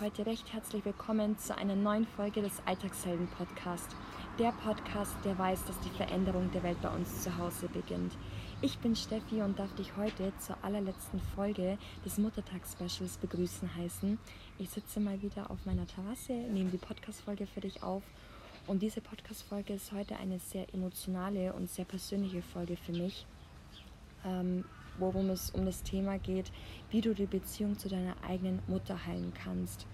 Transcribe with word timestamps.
heute 0.00 0.24
recht 0.24 0.52
herzlich 0.52 0.84
willkommen 0.84 1.38
zu 1.38 1.56
einer 1.56 1.76
neuen 1.76 2.06
Folge 2.06 2.40
des 2.40 2.52
Alltagshelden 2.64 3.28
Podcast. 3.28 3.94
Der 4.40 4.52
Podcast, 4.52 5.14
der 5.22 5.38
weiß, 5.38 5.66
dass 5.66 5.78
die 5.80 5.90
Veränderung 5.90 6.50
der 6.50 6.62
Welt 6.62 6.80
bei 6.80 6.88
uns 6.88 7.24
zu 7.24 7.36
Hause 7.36 7.68
beginnt. 7.68 8.16
Ich 8.62 8.78
bin 8.78 8.96
Steffi 8.96 9.42
und 9.42 9.58
darf 9.58 9.74
dich 9.74 9.94
heute 9.98 10.32
zur 10.38 10.56
allerletzten 10.62 11.20
Folge 11.36 11.76
des 12.06 12.16
Muttertags-Specials 12.16 13.18
begrüßen 13.18 13.76
heißen. 13.76 14.18
Ich 14.58 14.70
sitze 14.70 14.98
mal 14.98 15.20
wieder 15.20 15.50
auf 15.50 15.66
meiner 15.66 15.86
Terrasse, 15.86 16.32
nehme 16.32 16.70
die 16.70 16.78
Podcast-Folge 16.78 17.46
für 17.46 17.60
dich 17.60 17.82
auf 17.82 18.02
und 18.66 18.80
diese 18.80 19.02
Podcast-Folge 19.02 19.74
ist 19.74 19.92
heute 19.92 20.16
eine 20.16 20.38
sehr 20.38 20.72
emotionale 20.72 21.52
und 21.52 21.68
sehr 21.68 21.84
persönliche 21.84 22.40
Folge 22.40 22.78
für 22.78 22.92
mich. 22.92 23.26
Ähm, 24.24 24.64
worum 24.98 25.28
es 25.28 25.50
um 25.50 25.66
das 25.66 25.82
Thema 25.82 26.18
geht, 26.18 26.50
wie 26.88 27.02
du 27.02 27.14
die 27.14 27.26
Beziehung 27.26 27.78
zu 27.78 27.90
deiner 27.90 28.14
eigenen 28.26 28.62
Mutter 28.68 29.04
heilen 29.04 29.34
kannst. 29.34 29.86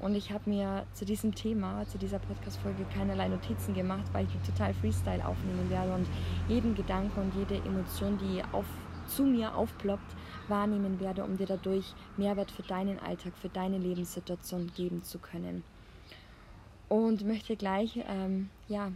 Und 0.00 0.14
ich 0.14 0.32
habe 0.32 0.48
mir 0.48 0.86
zu 0.94 1.04
diesem 1.04 1.34
Thema, 1.34 1.86
zu 1.86 1.98
dieser 1.98 2.18
Podcast-Folge 2.18 2.86
keinerlei 2.94 3.28
Notizen 3.28 3.74
gemacht, 3.74 4.04
weil 4.12 4.26
ich 4.26 4.50
total 4.50 4.72
Freestyle 4.72 5.26
aufnehmen 5.26 5.68
werde 5.68 5.92
und 5.92 6.06
jeden 6.48 6.74
Gedanke 6.74 7.20
und 7.20 7.34
jede 7.34 7.56
Emotion, 7.66 8.18
die 8.18 8.42
auf, 8.52 8.64
zu 9.06 9.24
mir 9.24 9.54
aufploppt, 9.54 10.16
wahrnehmen 10.48 11.00
werde, 11.00 11.22
um 11.22 11.36
dir 11.36 11.46
dadurch 11.46 11.92
Mehrwert 12.16 12.50
für 12.50 12.62
deinen 12.62 12.98
Alltag, 12.98 13.34
für 13.36 13.50
deine 13.50 13.76
Lebenssituation 13.76 14.72
geben 14.74 15.02
zu 15.02 15.18
können. 15.18 15.62
Und 16.88 17.26
möchte 17.26 17.54
gleich 17.56 18.00
ähm, 18.08 18.48
ja, 18.68 18.90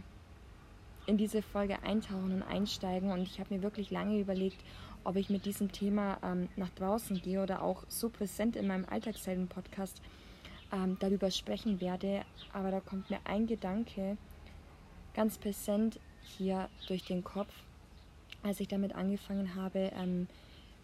in 1.05 1.17
diese 1.17 1.43
Folge 1.43 1.83
eintauchen 1.83 2.33
und 2.33 2.43
einsteigen. 2.43 3.11
Und 3.11 3.21
ich 3.21 3.39
habe 3.39 3.53
mir 3.53 3.61
wirklich 3.61 3.91
lange 3.91 4.19
überlegt, 4.19 4.57
ob 5.03 5.17
ich 5.17 5.29
mit 5.29 5.45
diesem 5.45 5.71
Thema 5.71 6.17
ähm, 6.23 6.49
nach 6.55 6.71
draußen 6.71 7.21
gehe 7.21 7.43
oder 7.43 7.61
auch 7.61 7.83
so 7.87 8.09
präsent 8.09 8.55
in 8.55 8.67
meinem 8.67 8.85
Alltagshelden-Podcast 8.89 10.01
ähm, 10.71 10.97
darüber 10.99 11.31
sprechen 11.31 11.81
werde. 11.81 12.21
Aber 12.53 12.71
da 12.71 12.79
kommt 12.79 13.09
mir 13.09 13.19
ein 13.25 13.47
Gedanke 13.47 14.17
ganz 15.13 15.37
präsent 15.37 15.99
hier 16.21 16.69
durch 16.87 17.05
den 17.05 17.23
Kopf, 17.23 17.53
als 18.43 18.59
ich 18.59 18.67
damit 18.67 18.93
angefangen 18.95 19.55
habe, 19.55 19.91
ähm, 19.95 20.27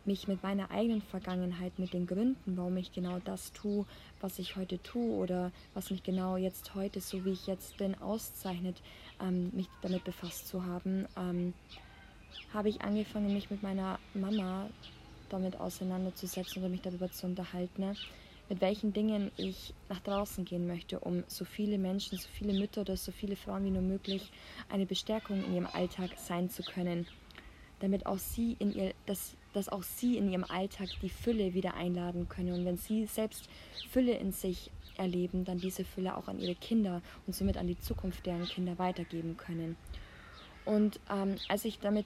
mich 0.06 0.28
mit 0.28 0.42
meiner 0.42 0.72
eigenen 0.72 1.02
Vergangenheit, 1.02 1.78
mit 1.78 1.94
den 1.94 2.08
Gründen, 2.08 2.58
warum 2.58 2.78
ich 2.78 2.92
genau 2.92 3.20
das 3.20 3.52
tue, 3.54 3.86
was 4.20 4.40
ich 4.40 4.56
heute 4.56 4.82
tue 4.82 5.12
oder 5.12 5.52
was 5.74 5.92
mich 5.92 6.02
genau 6.02 6.38
jetzt 6.38 6.74
heute, 6.74 7.02
so 7.02 7.24
wie 7.24 7.32
ich 7.32 7.46
jetzt 7.46 7.78
bin, 7.78 7.94
auszeichnet, 8.02 8.82
ähm, 9.22 9.52
mich 9.54 9.68
damit 9.82 10.04
befasst 10.04 10.48
zu 10.48 10.66
haben. 10.66 11.08
Ähm, 11.16 11.54
habe 12.54 12.70
ich 12.70 12.82
angefangen, 12.82 13.34
mich 13.34 13.52
mit 13.52 13.62
meiner 13.62 14.00
Mama 14.14 14.70
damit 15.30 15.60
auseinanderzusetzen 15.60 16.62
oder 16.62 16.70
mich 16.70 16.82
darüber 16.82 17.12
zu 17.12 17.28
unterhalten, 17.28 17.82
ne? 17.82 17.96
Mit 18.52 18.60
welchen 18.60 18.92
Dingen 18.92 19.32
ich 19.38 19.74
nach 19.88 20.02
draußen 20.02 20.44
gehen 20.44 20.68
möchte, 20.68 21.00
um 21.00 21.24
so 21.28 21.46
viele 21.46 21.78
Menschen, 21.78 22.18
so 22.18 22.28
viele 22.34 22.52
Mütter 22.52 22.82
oder 22.82 22.98
so 22.98 23.14
viele 23.14 23.38
Frauen 23.38 23.64
wie 23.64 23.72
nur 23.72 23.82
möglich 23.82 24.30
eine 24.68 24.86
Bestärkung 24.86 25.42
in 25.46 25.54
ihrem 25.54 25.68
Alltag 25.68 26.10
sein 26.18 26.50
zu 26.50 26.62
können, 26.62 27.08
damit 27.80 28.06
auch 28.06 28.18
sie 28.18 28.58
in 28.60 28.74
ihr, 28.74 28.94
dass, 29.06 29.38
dass 29.54 29.70
auch 29.70 29.84
sie 29.84 30.18
in 30.18 30.30
ihrem 30.30 30.44
Alltag 30.44 30.90
die 31.02 31.08
Fülle 31.08 31.54
wieder 31.54 31.76
einladen 31.76 32.28
können 32.28 32.52
und 32.52 32.66
wenn 32.66 32.76
sie 32.76 33.06
selbst 33.06 33.48
Fülle 33.90 34.16
in 34.16 34.34
sich 34.34 34.70
erleben, 34.98 35.46
dann 35.46 35.58
diese 35.58 35.86
Fülle 35.86 36.18
auch 36.18 36.28
an 36.28 36.38
ihre 36.38 36.56
Kinder 36.56 37.02
und 37.28 37.34
somit 37.34 37.56
an 37.56 37.68
die 37.68 37.80
Zukunft 37.80 38.26
deren 38.26 38.44
Kinder 38.44 38.78
weitergeben 38.78 39.38
können. 39.38 39.78
Und 40.66 41.00
ähm, 41.10 41.38
als 41.48 41.64
ich 41.64 41.80
damit 41.80 42.06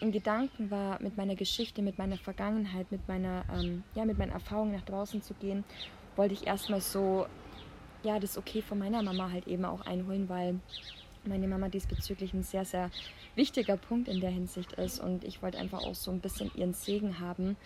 in 0.00 0.12
Gedanken 0.12 0.70
war, 0.70 1.00
mit 1.00 1.16
meiner 1.16 1.34
Geschichte, 1.34 1.82
mit 1.82 1.98
meiner 1.98 2.18
Vergangenheit, 2.18 2.90
mit 2.90 3.06
meiner, 3.08 3.44
ähm, 3.52 3.82
ja, 3.94 4.04
mit 4.04 4.18
meinen 4.18 4.32
Erfahrungen 4.32 4.72
nach 4.72 4.84
draußen 4.84 5.22
zu 5.22 5.34
gehen, 5.34 5.64
wollte 6.16 6.34
ich 6.34 6.46
erstmal 6.46 6.80
so, 6.80 7.26
ja, 8.02 8.18
das 8.18 8.36
Okay 8.36 8.62
von 8.62 8.78
meiner 8.78 9.02
Mama 9.02 9.30
halt 9.30 9.46
eben 9.46 9.64
auch 9.64 9.80
einholen, 9.82 10.28
weil 10.28 10.60
meine 11.24 11.48
Mama 11.48 11.68
diesbezüglich 11.68 12.34
ein 12.34 12.42
sehr, 12.42 12.64
sehr 12.64 12.90
wichtiger 13.34 13.76
Punkt 13.76 14.08
in 14.08 14.20
der 14.20 14.30
Hinsicht 14.30 14.72
ist 14.74 15.00
und 15.00 15.24
ich 15.24 15.42
wollte 15.42 15.58
einfach 15.58 15.82
auch 15.82 15.94
so 15.94 16.10
ein 16.10 16.20
bisschen 16.20 16.50
ihren 16.54 16.72
Segen 16.72 17.18
haben. 17.18 17.56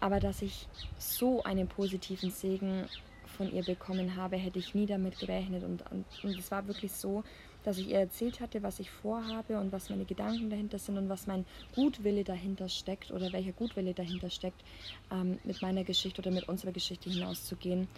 Aber 0.00 0.18
dass 0.18 0.40
ich 0.42 0.66
so 0.98 1.42
einen 1.42 1.68
positiven 1.68 2.30
Segen 2.30 2.86
von 3.26 3.52
ihr 3.52 3.62
bekommen 3.62 4.16
habe, 4.16 4.36
hätte 4.36 4.58
ich 4.58 4.74
nie 4.74 4.86
damit 4.86 5.18
gerechnet 5.18 5.62
und, 5.62 5.84
es 6.24 6.50
war 6.50 6.66
wirklich 6.66 6.92
so, 6.92 7.22
dass 7.64 7.78
ich 7.78 7.88
ihr 7.88 7.98
erzählt 7.98 8.40
hatte, 8.40 8.62
was 8.62 8.80
ich 8.80 8.90
vorhabe 8.90 9.58
und 9.58 9.72
was 9.72 9.90
meine 9.90 10.04
Gedanken 10.04 10.50
dahinter 10.50 10.78
sind 10.78 10.98
und 10.98 11.08
was 11.08 11.26
mein 11.26 11.44
Gutwille 11.74 12.24
dahinter 12.24 12.68
steckt 12.68 13.10
oder 13.10 13.32
welcher 13.32 13.52
Gutwille 13.52 13.94
dahinter 13.94 14.30
steckt, 14.30 14.62
ähm, 15.10 15.38
mit 15.44 15.60
meiner 15.62 15.84
Geschichte 15.84 16.20
oder 16.22 16.30
mit 16.30 16.48
unserer 16.48 16.72
Geschichte 16.72 17.10
hinauszugehen, 17.10 17.88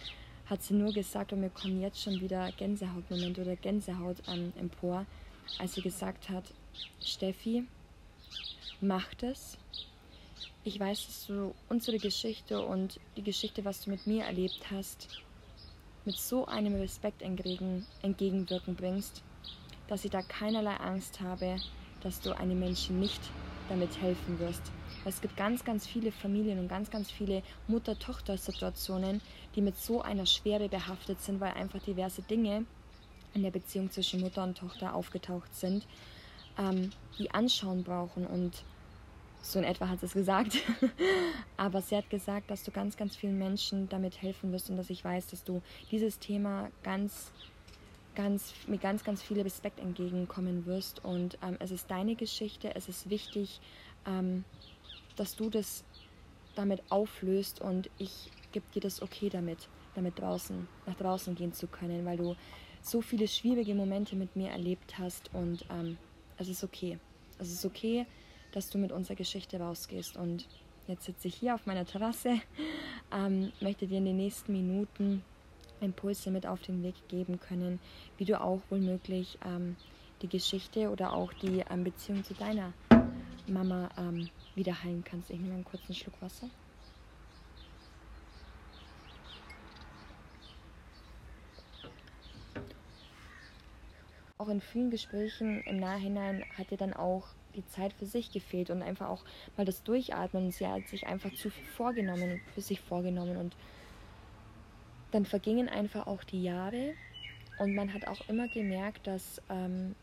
hat 0.45 0.61
sie 0.61 0.73
nur 0.73 0.91
gesagt 0.91 1.33
und 1.33 1.39
mir 1.39 1.49
kommen 1.49 1.81
jetzt 1.81 2.01
schon 2.01 2.19
wieder 2.19 2.51
Gänsehautmomente 2.57 3.41
oder 3.41 3.55
Gänsehaut 3.55 4.17
ähm, 4.27 4.51
empor, 4.57 5.05
als 5.59 5.73
sie 5.75 5.81
gesagt 5.81 6.29
hat, 6.29 6.43
Steffi, 7.01 7.63
mach 8.81 9.13
das. 9.15 9.57
Ich 10.65 10.79
weiß, 10.79 11.05
dass 11.05 11.27
du 11.27 11.53
unsere 11.69 11.97
Geschichte 11.97 12.65
und 12.65 12.99
die 13.17 13.23
Geschichte, 13.23 13.65
was 13.65 13.83
du 13.83 13.89
mit 13.89 14.07
mir 14.07 14.23
erlebt 14.23 14.71
hast, 14.71 15.22
mit 16.05 16.17
so 16.17 16.45
einem 16.45 16.75
Respekt 16.75 17.21
entgegen, 17.21 17.85
entgegenwirken 18.01 18.75
bringst, 18.75 19.23
dass 19.87 20.05
ich 20.05 20.11
da 20.11 20.21
keinerlei 20.21 20.75
Angst 20.75 21.21
habe, 21.21 21.57
dass 22.01 22.19
du 22.19 22.35
einem 22.37 22.59
Menschen 22.59 22.99
nicht 22.99 23.21
damit 23.69 24.01
helfen 24.01 24.39
wirst. 24.39 24.61
Es 25.05 25.21
gibt 25.21 25.35
ganz, 25.35 25.63
ganz 25.63 25.85
viele 25.87 26.11
Familien 26.11 26.59
und 26.59 26.67
ganz, 26.67 26.89
ganz 26.89 27.11
viele 27.11 27.43
Mutter-Tochter-Situationen, 27.67 29.21
die 29.55 29.61
mit 29.61 29.77
so 29.77 30.01
einer 30.01 30.25
Schwere 30.25 30.69
behaftet 30.69 31.21
sind, 31.21 31.39
weil 31.39 31.53
einfach 31.53 31.79
diverse 31.79 32.21
Dinge 32.21 32.65
in 33.33 33.43
der 33.43 33.51
Beziehung 33.51 33.91
zwischen 33.91 34.21
Mutter 34.21 34.43
und 34.43 34.57
Tochter 34.57 34.93
aufgetaucht 34.93 35.53
sind, 35.55 35.85
ähm, 36.57 36.91
die 37.17 37.31
Anschauen 37.31 37.83
brauchen. 37.83 38.25
Und 38.25 38.63
so 39.43 39.59
in 39.59 39.65
etwa 39.65 39.89
hat 39.89 39.99
sie 39.99 40.07
es 40.07 40.13
gesagt. 40.13 40.57
Aber 41.57 41.81
sie 41.81 41.95
hat 41.95 42.09
gesagt, 42.09 42.49
dass 42.49 42.63
du 42.63 42.71
ganz, 42.71 42.97
ganz 42.97 43.15
vielen 43.15 43.37
Menschen 43.37 43.89
damit 43.89 44.21
helfen 44.21 44.51
wirst 44.51 44.69
und 44.69 44.77
dass 44.77 44.89
ich 44.89 45.03
weiß, 45.03 45.27
dass 45.27 45.43
du 45.43 45.61
dieses 45.91 46.17
Thema 46.17 46.71
ganz 46.81 47.31
ganz, 48.15 48.53
mit 48.67 48.81
ganz, 48.81 49.03
ganz 49.03 49.21
viel 49.21 49.41
Respekt 49.41 49.79
entgegenkommen 49.79 50.65
wirst. 50.65 51.03
Und 51.03 51.37
ähm, 51.41 51.57
es 51.59 51.71
ist 51.71 51.89
deine 51.89 52.15
Geschichte, 52.15 52.75
es 52.75 52.87
ist 52.87 53.09
wichtig, 53.09 53.59
ähm, 54.05 54.43
dass 55.15 55.35
du 55.35 55.49
das 55.49 55.83
damit 56.55 56.83
auflöst 56.89 57.61
und 57.61 57.89
ich 57.97 58.29
gebe 58.51 58.65
dir 58.73 58.81
das 58.81 59.01
okay 59.01 59.29
damit, 59.29 59.67
damit 59.95 60.19
draußen, 60.19 60.67
nach 60.85 60.95
draußen 60.95 61.35
gehen 61.35 61.53
zu 61.53 61.67
können, 61.67 62.05
weil 62.05 62.17
du 62.17 62.35
so 62.81 63.01
viele 63.01 63.27
schwierige 63.27 63.73
Momente 63.73 64.15
mit 64.15 64.35
mir 64.35 64.51
erlebt 64.51 64.97
hast 64.99 65.33
und 65.33 65.65
ähm, 65.71 65.97
es 66.37 66.47
ist 66.47 66.63
okay. 66.63 66.99
Es 67.39 67.51
ist 67.51 67.65
okay, 67.65 68.05
dass 68.53 68.69
du 68.69 68.77
mit 68.77 68.91
unserer 68.91 69.15
Geschichte 69.15 69.59
rausgehst 69.59 70.15
und 70.15 70.47
jetzt 70.87 71.05
sitze 71.05 71.27
ich 71.27 71.35
hier 71.35 71.55
auf 71.55 71.65
meiner 71.65 71.85
Terrasse, 71.85 72.39
ähm, 73.11 73.51
möchte 73.59 73.87
dir 73.87 73.97
in 73.97 74.05
den 74.05 74.17
nächsten 74.17 74.53
Minuten 74.53 75.23
Impulse 75.81 76.31
mit 76.31 76.47
auf 76.47 76.61
den 76.61 76.81
Weg 76.83 76.95
geben 77.09 77.39
können, 77.39 77.79
wie 78.17 78.25
du 78.25 78.39
auch 78.39 78.61
womöglich 78.69 79.37
ähm, 79.45 79.75
die 80.21 80.29
Geschichte 80.29 80.89
oder 80.89 81.13
auch 81.13 81.33
die 81.33 81.63
ähm, 81.69 81.83
Beziehung 81.83 82.23
zu 82.23 82.33
deiner 82.33 82.71
Mama 83.47 83.89
ähm, 83.97 84.29
wieder 84.55 84.83
heilen 84.83 85.03
kannst. 85.03 85.29
Ich 85.29 85.39
nehme 85.39 85.55
einen 85.55 85.65
kurzen 85.65 85.93
Schluck 85.93 86.21
Wasser. 86.21 86.49
Auch 94.37 94.49
in 94.49 94.61
vielen 94.61 94.91
Gesprächen 94.91 95.61
im 95.63 95.79
Nachhinein 95.79 96.43
hat 96.57 96.71
dir 96.71 96.77
dann 96.77 96.93
auch 96.93 97.27
die 97.55 97.65
Zeit 97.67 97.93
für 97.93 98.05
sich 98.05 98.31
gefehlt 98.31 98.69
und 98.69 98.81
einfach 98.81 99.09
auch 99.09 99.23
mal 99.57 99.65
das 99.65 99.83
Durchatmen. 99.83 100.51
Sie 100.51 100.67
hat 100.67 100.87
sich 100.87 101.07
einfach 101.07 101.33
zu 101.33 101.49
viel 101.49 101.65
vorgenommen, 101.65 102.41
für 102.53 102.61
sich 102.61 102.81
vorgenommen 102.81 103.37
und 103.37 103.55
dann 105.11 105.25
vergingen 105.25 105.69
einfach 105.69 106.07
auch 106.07 106.23
die 106.23 106.43
Jahre 106.43 106.93
und 107.59 107.75
man 107.75 107.93
hat 107.93 108.07
auch 108.07 108.27
immer 108.27 108.47
gemerkt, 108.47 109.05
dass 109.05 109.41
ähm, 109.49 109.95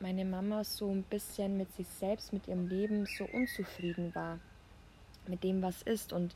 meine 0.00 0.24
Mama 0.24 0.64
so 0.64 0.90
ein 0.90 1.02
bisschen 1.02 1.56
mit 1.56 1.72
sich 1.74 1.86
selbst, 1.86 2.32
mit 2.32 2.48
ihrem 2.48 2.68
Leben 2.68 3.06
so 3.06 3.24
unzufrieden 3.24 4.14
war, 4.14 4.38
mit 5.26 5.44
dem, 5.44 5.62
was 5.62 5.82
ist 5.82 6.12
und 6.12 6.34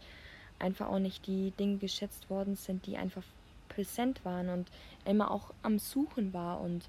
einfach 0.59 0.89
auch 0.89 0.99
nicht 0.99 1.27
die 1.27 1.53
Dinge 1.53 1.79
geschätzt 1.79 2.29
worden 2.31 2.57
sind, 2.57 2.87
die 2.87 2.97
einfach 2.97 3.25
präsent 3.69 4.25
waren 4.25 4.49
und 4.49 4.71
immer 5.05 5.31
auch 5.31 5.53
am 5.63 5.79
Suchen 5.79 6.33
war. 6.33 6.61
Und 6.61 6.89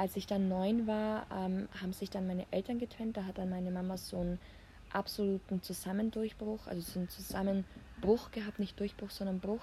als 0.00 0.16
ich 0.16 0.26
dann 0.26 0.48
neun 0.48 0.86
war, 0.86 1.26
ähm, 1.30 1.68
haben 1.78 1.92
sich 1.92 2.08
dann 2.08 2.26
meine 2.26 2.46
Eltern 2.52 2.78
getrennt. 2.78 3.18
Da 3.18 3.26
hat 3.26 3.36
dann 3.36 3.50
meine 3.50 3.70
Mama 3.70 3.98
so 3.98 4.18
einen 4.18 4.38
absoluten 4.94 5.62
Zusammendurchbruch, 5.62 6.66
also 6.66 6.80
so 6.80 7.00
einen 7.00 7.10
Zusammenbruch 7.10 8.30
gehabt, 8.30 8.58
nicht 8.58 8.80
Durchbruch, 8.80 9.10
sondern 9.10 9.40
Bruch, 9.40 9.60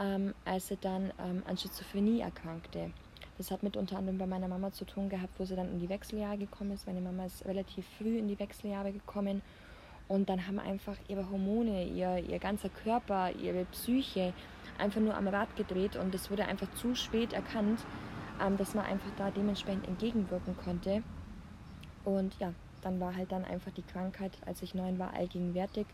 ähm, 0.00 0.34
als 0.44 0.66
sie 0.66 0.76
dann 0.76 1.12
ähm, 1.24 1.44
an 1.46 1.56
Schizophrenie 1.56 2.18
erkrankte. 2.18 2.90
Das 3.38 3.52
hat 3.52 3.62
mit 3.62 3.76
unter 3.76 3.96
anderem 3.96 4.18
bei 4.18 4.26
meiner 4.26 4.48
Mama 4.48 4.72
zu 4.72 4.84
tun 4.84 5.08
gehabt, 5.08 5.38
wo 5.38 5.44
sie 5.44 5.54
dann 5.54 5.70
in 5.70 5.78
die 5.78 5.88
Wechseljahre 5.88 6.38
gekommen 6.38 6.72
ist. 6.72 6.88
Meine 6.88 7.00
Mama 7.00 7.26
ist 7.26 7.46
relativ 7.46 7.86
früh 7.96 8.18
in 8.18 8.26
die 8.26 8.40
Wechseljahre 8.40 8.90
gekommen 8.90 9.40
und 10.08 10.28
dann 10.28 10.48
haben 10.48 10.58
einfach 10.58 10.96
ihre 11.06 11.30
Hormone, 11.30 11.84
ihr, 11.84 12.16
ihr 12.16 12.40
ganzer 12.40 12.70
Körper, 12.70 13.30
ihre 13.30 13.66
Psyche 13.66 14.32
einfach 14.78 15.00
nur 15.00 15.16
am 15.16 15.28
Rad 15.28 15.54
gedreht 15.54 15.94
und 15.94 16.12
es 16.12 16.28
wurde 16.28 16.44
einfach 16.46 16.74
zu 16.74 16.96
spät 16.96 17.32
erkannt, 17.32 17.78
ähm, 18.44 18.56
dass 18.56 18.74
man 18.74 18.86
einfach 18.86 19.10
da 19.16 19.30
dementsprechend 19.30 19.86
entgegenwirken 19.88 20.56
konnte. 20.56 21.02
Und 22.04 22.34
ja, 22.38 22.52
dann 22.82 23.00
war 23.00 23.14
halt 23.14 23.32
dann 23.32 23.44
einfach 23.44 23.72
die 23.72 23.82
Krankheit, 23.82 24.32
als 24.46 24.62
ich 24.62 24.74
neun 24.74 24.98
war, 24.98 25.14
allgegenwärtig. 25.14 25.86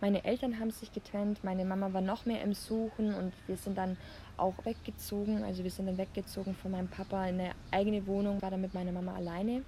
Meine 0.00 0.24
Eltern 0.24 0.58
haben 0.58 0.70
sich 0.70 0.92
getrennt, 0.92 1.44
meine 1.44 1.64
Mama 1.64 1.92
war 1.92 2.00
noch 2.00 2.24
mehr 2.24 2.42
im 2.42 2.54
Suchen 2.54 3.14
und 3.14 3.34
wir 3.46 3.58
sind 3.58 3.76
dann 3.76 3.98
auch 4.38 4.54
weggezogen. 4.64 5.44
Also 5.44 5.62
wir 5.62 5.70
sind 5.70 5.86
dann 5.86 5.98
weggezogen 5.98 6.54
von 6.54 6.70
meinem 6.70 6.88
Papa 6.88 7.26
in 7.26 7.40
eine 7.40 7.50
eigene 7.70 8.06
Wohnung, 8.06 8.40
war 8.40 8.50
dann 8.50 8.62
mit 8.62 8.72
meiner 8.72 8.92
Mama 8.92 9.14
alleine. 9.14 9.62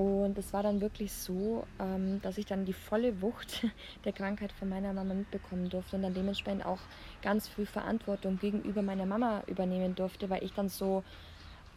Und 0.00 0.38
es 0.38 0.54
war 0.54 0.62
dann 0.62 0.80
wirklich 0.80 1.12
so, 1.12 1.66
ähm, 1.78 2.22
dass 2.22 2.38
ich 2.38 2.46
dann 2.46 2.64
die 2.64 2.72
volle 2.72 3.20
Wucht 3.20 3.66
der 4.06 4.14
Krankheit 4.14 4.50
von 4.50 4.70
meiner 4.70 4.94
Mama 4.94 5.12
mitbekommen 5.12 5.68
durfte 5.68 5.96
und 5.96 6.02
dann 6.02 6.14
dementsprechend 6.14 6.64
auch 6.64 6.78
ganz 7.20 7.48
früh 7.48 7.66
Verantwortung 7.66 8.38
gegenüber 8.38 8.80
meiner 8.80 9.04
Mama 9.04 9.42
übernehmen 9.46 9.94
durfte, 9.94 10.30
weil 10.30 10.42
ich 10.42 10.54
dann 10.54 10.70
so 10.70 11.04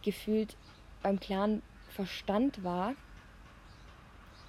gefühlt 0.02 0.56
beim 1.02 1.20
klaren 1.20 1.60
Verstand 1.90 2.64
war, 2.64 2.94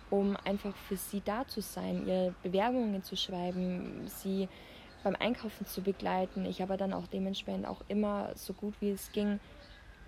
um 0.10 0.38
einfach 0.46 0.74
für 0.88 0.96
sie 0.96 1.22
da 1.26 1.46
zu 1.46 1.60
sein, 1.60 2.08
ihr 2.08 2.34
Bewerbungen 2.44 3.04
zu 3.04 3.18
schreiben, 3.18 4.08
sie 4.08 4.48
beim 5.04 5.18
Einkaufen 5.18 5.66
zu 5.66 5.82
begleiten. 5.82 6.46
Ich 6.46 6.64
aber 6.64 6.78
dann 6.78 6.94
auch 6.94 7.08
dementsprechend 7.08 7.66
auch 7.66 7.82
immer 7.90 8.32
so 8.36 8.54
gut 8.54 8.76
wie 8.80 8.92
es 8.92 9.12
ging 9.12 9.42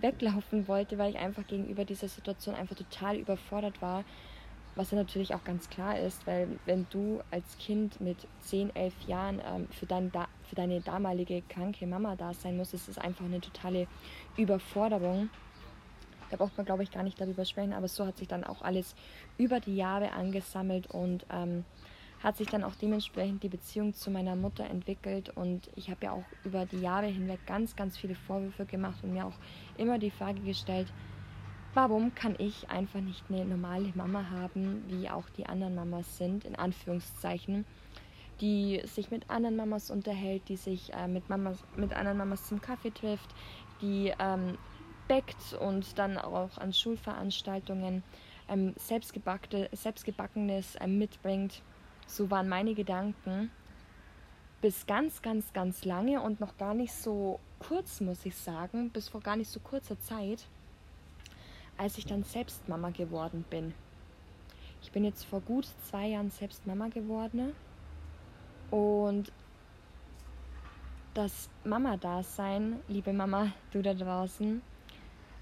weglaufen 0.00 0.68
wollte, 0.68 0.98
weil 0.98 1.10
ich 1.10 1.18
einfach 1.18 1.46
gegenüber 1.46 1.84
dieser 1.84 2.08
Situation 2.08 2.54
einfach 2.54 2.76
total 2.76 3.16
überfordert 3.16 3.80
war. 3.82 4.04
Was 4.74 4.92
ja 4.92 4.96
natürlich 4.96 5.34
auch 5.34 5.42
ganz 5.42 5.68
klar 5.68 5.98
ist, 5.98 6.26
weil 6.26 6.48
wenn 6.64 6.86
du 6.90 7.20
als 7.32 7.58
Kind 7.58 8.00
mit 8.00 8.16
10, 8.42 8.76
11 8.76 8.94
Jahren 9.08 9.40
ähm, 9.44 9.66
für, 9.70 9.86
dein 9.86 10.12
da 10.12 10.28
für 10.44 10.54
deine 10.54 10.80
damalige 10.80 11.42
kranke 11.48 11.86
Mama 11.86 12.14
da 12.14 12.32
sein 12.32 12.56
musst, 12.56 12.74
ist 12.74 12.88
es 12.88 12.96
einfach 12.96 13.24
eine 13.24 13.40
totale 13.40 13.88
Überforderung. 14.36 15.30
Da 16.30 16.36
braucht 16.36 16.56
man, 16.56 16.66
glaube 16.66 16.82
ich, 16.82 16.90
gar 16.90 17.02
nicht 17.02 17.20
darüber 17.20 17.44
sprechen, 17.44 17.72
aber 17.72 17.88
so 17.88 18.06
hat 18.06 18.18
sich 18.18 18.28
dann 18.28 18.44
auch 18.44 18.62
alles 18.62 18.94
über 19.36 19.60
die 19.60 19.76
Jahre 19.76 20.12
angesammelt 20.12 20.86
und 20.88 21.26
ähm, 21.30 21.64
hat 22.22 22.36
sich 22.36 22.48
dann 22.48 22.64
auch 22.64 22.74
dementsprechend 22.74 23.42
die 23.42 23.48
Beziehung 23.48 23.94
zu 23.94 24.10
meiner 24.10 24.34
Mutter 24.34 24.64
entwickelt 24.64 25.30
und 25.36 25.70
ich 25.76 25.90
habe 25.90 26.06
ja 26.06 26.12
auch 26.12 26.24
über 26.44 26.66
die 26.66 26.80
Jahre 26.80 27.06
hinweg 27.06 27.46
ganz, 27.46 27.76
ganz 27.76 27.96
viele 27.96 28.14
Vorwürfe 28.14 28.66
gemacht 28.66 28.98
und 29.02 29.12
mir 29.12 29.26
auch 29.26 29.38
immer 29.76 29.98
die 29.98 30.10
Frage 30.10 30.40
gestellt, 30.40 30.92
warum 31.74 32.14
kann 32.14 32.34
ich 32.38 32.68
einfach 32.70 33.00
nicht 33.00 33.24
eine 33.28 33.44
normale 33.44 33.92
Mama 33.94 34.30
haben, 34.30 34.82
wie 34.88 35.08
auch 35.08 35.28
die 35.30 35.46
anderen 35.46 35.76
Mamas 35.76 36.18
sind, 36.18 36.44
in 36.44 36.56
Anführungszeichen, 36.56 37.64
die 38.40 38.82
sich 38.84 39.10
mit 39.10 39.28
anderen 39.30 39.56
Mamas 39.56 39.90
unterhält, 39.90 40.48
die 40.48 40.56
sich 40.56 40.92
äh, 40.94 41.06
mit, 41.06 41.28
Mamas, 41.28 41.62
mit 41.76 41.92
anderen 41.92 42.18
Mamas 42.18 42.46
zum 42.46 42.60
Kaffee 42.60 42.90
trifft, 42.90 43.34
die 43.80 44.12
ähm, 44.18 44.58
backt 45.06 45.54
und 45.60 45.98
dann 45.98 46.18
auch 46.18 46.58
an 46.58 46.72
Schulveranstaltungen 46.72 48.02
ähm, 48.48 48.74
selbstgebackenes 48.76 50.76
ähm, 50.80 50.98
mitbringt. 50.98 51.62
So 52.08 52.30
waren 52.30 52.48
meine 52.48 52.74
Gedanken 52.74 53.50
bis 54.62 54.86
ganz, 54.86 55.22
ganz, 55.22 55.52
ganz 55.52 55.84
lange 55.84 56.20
und 56.22 56.40
noch 56.40 56.56
gar 56.56 56.74
nicht 56.74 56.92
so 56.92 57.38
kurz, 57.60 58.00
muss 58.00 58.24
ich 58.24 58.34
sagen, 58.34 58.90
bis 58.90 59.08
vor 59.10 59.20
gar 59.20 59.36
nicht 59.36 59.50
so 59.50 59.60
kurzer 59.60 60.00
Zeit, 60.00 60.46
als 61.76 61.98
ich 61.98 62.06
dann 62.06 62.24
selbst 62.24 62.66
Mama 62.66 62.90
geworden 62.90 63.44
bin. 63.50 63.74
Ich 64.82 64.90
bin 64.90 65.04
jetzt 65.04 65.24
vor 65.24 65.42
gut 65.42 65.68
zwei 65.84 66.08
Jahren 66.08 66.30
selbst 66.30 66.66
Mama 66.66 66.88
geworden 66.88 67.52
und 68.70 69.30
das 71.12 71.50
Mama-Dasein, 71.64 72.80
liebe 72.88 73.12
Mama, 73.12 73.52
du 73.72 73.82
da 73.82 73.92
draußen, 73.92 74.62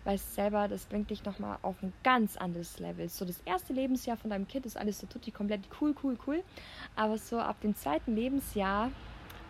weißt 0.06 0.34
selber, 0.36 0.68
das 0.68 0.86
bringt 0.86 1.10
dich 1.10 1.24
nochmal 1.24 1.58
auf 1.62 1.82
ein 1.82 1.92
ganz 2.04 2.36
anderes 2.36 2.78
Level. 2.78 3.08
So 3.08 3.24
das 3.24 3.40
erste 3.44 3.72
Lebensjahr 3.72 4.16
von 4.16 4.30
deinem 4.30 4.46
Kind 4.46 4.64
ist 4.64 4.76
alles 4.76 5.00
so 5.00 5.06
tutti 5.06 5.32
komplett 5.32 5.62
cool, 5.80 5.94
cool, 6.02 6.16
cool. 6.26 6.42
Aber 6.94 7.18
so 7.18 7.38
ab 7.38 7.60
dem 7.60 7.74
zweiten 7.74 8.14
Lebensjahr, 8.14 8.90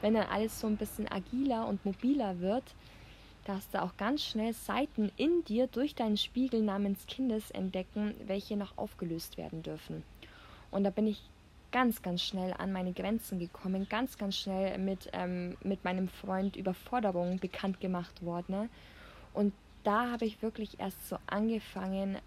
wenn 0.00 0.14
dann 0.14 0.26
alles 0.28 0.58
so 0.58 0.66
ein 0.66 0.78
bisschen 0.78 1.10
agiler 1.12 1.66
und 1.66 1.84
mobiler 1.84 2.40
wird, 2.40 2.64
da 3.44 3.56
hast 3.56 3.74
du 3.74 3.82
auch 3.82 3.96
ganz 3.96 4.24
schnell 4.24 4.54
Seiten 4.54 5.12
in 5.16 5.44
dir 5.44 5.66
durch 5.68 5.94
deinen 5.94 6.16
Spiegel 6.16 6.62
namens 6.62 7.06
Kindes 7.06 7.50
entdecken, 7.50 8.14
welche 8.26 8.56
noch 8.56 8.76
aufgelöst 8.76 9.36
werden 9.36 9.62
dürfen. 9.62 10.02
Und 10.70 10.84
da 10.84 10.90
bin 10.90 11.06
ich 11.06 11.22
ganz, 11.70 12.00
ganz 12.00 12.22
schnell 12.22 12.54
an 12.54 12.72
meine 12.72 12.92
Grenzen 12.92 13.38
gekommen, 13.38 13.86
ganz, 13.88 14.16
ganz 14.16 14.36
schnell 14.36 14.78
mit, 14.78 15.10
ähm, 15.12 15.56
mit 15.62 15.84
meinem 15.84 16.08
Freund 16.08 16.56
Überforderungen 16.56 17.38
bekannt 17.38 17.80
gemacht 17.80 18.24
worden. 18.24 18.52
Ne? 18.52 18.68
Und 19.34 19.52
da 19.86 20.10
habe 20.10 20.24
ich 20.24 20.42
wirklich 20.42 20.80
erst 20.80 21.08
so 21.08 21.16
angefangen, 21.26 22.18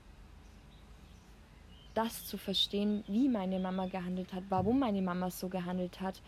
das 1.93 2.25
zu 2.25 2.37
verstehen, 2.37 3.03
wie 3.07 3.27
meine 3.27 3.59
Mama 3.59 3.87
gehandelt 3.87 4.31
hat, 4.33 4.43
warum 4.47 4.79
meine 4.79 5.01
Mama 5.01 5.29
so 5.29 5.49
gehandelt 5.49 5.99
hat, 5.99 6.21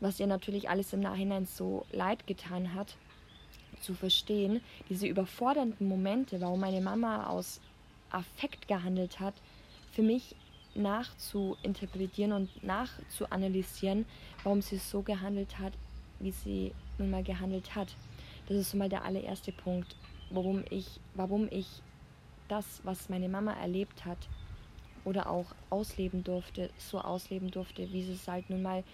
was 0.00 0.18
ihr 0.18 0.26
natürlich 0.26 0.70
alles 0.70 0.94
im 0.94 1.00
Nachhinein 1.00 1.44
so 1.44 1.84
leid 1.92 2.26
getan 2.26 2.72
hat, 2.72 2.96
zu 3.82 3.92
verstehen, 3.92 4.62
diese 4.88 5.06
überfordernden 5.06 5.86
Momente, 5.86 6.40
warum 6.40 6.60
meine 6.60 6.80
Mama 6.80 7.26
aus 7.26 7.60
Affekt 8.10 8.66
gehandelt 8.66 9.20
hat, 9.20 9.34
für 9.92 10.02
mich 10.02 10.34
nachzuinterpretieren 10.74 12.32
und 12.32 12.64
nachzuanalysieren, 12.64 14.06
warum 14.42 14.62
sie 14.62 14.78
so 14.78 15.02
gehandelt 15.02 15.58
hat, 15.58 15.74
wie 16.18 16.30
sie 16.30 16.72
nun 16.96 17.10
mal 17.10 17.22
gehandelt 17.22 17.74
hat. 17.74 17.94
Das 18.48 18.56
ist 18.56 18.70
so 18.70 18.78
mal 18.78 18.88
der 18.88 19.04
allererste 19.04 19.52
Punkt 19.52 19.96
warum 20.32 20.64
ich, 20.70 21.00
warum 21.14 21.48
ich 21.50 21.82
das, 22.48 22.80
was 22.84 23.08
meine 23.08 23.28
Mama 23.28 23.52
erlebt 23.52 24.04
hat 24.04 24.18
oder 25.04 25.30
auch 25.30 25.46
ausleben 25.70 26.22
durfte, 26.24 26.70
so 26.78 27.00
ausleben 27.00 27.50
durfte, 27.50 27.92
wie 27.92 28.02
sie 28.02 28.12
es 28.12 28.28
halt 28.28 28.50
nun 28.50 28.62
mal 28.62 28.84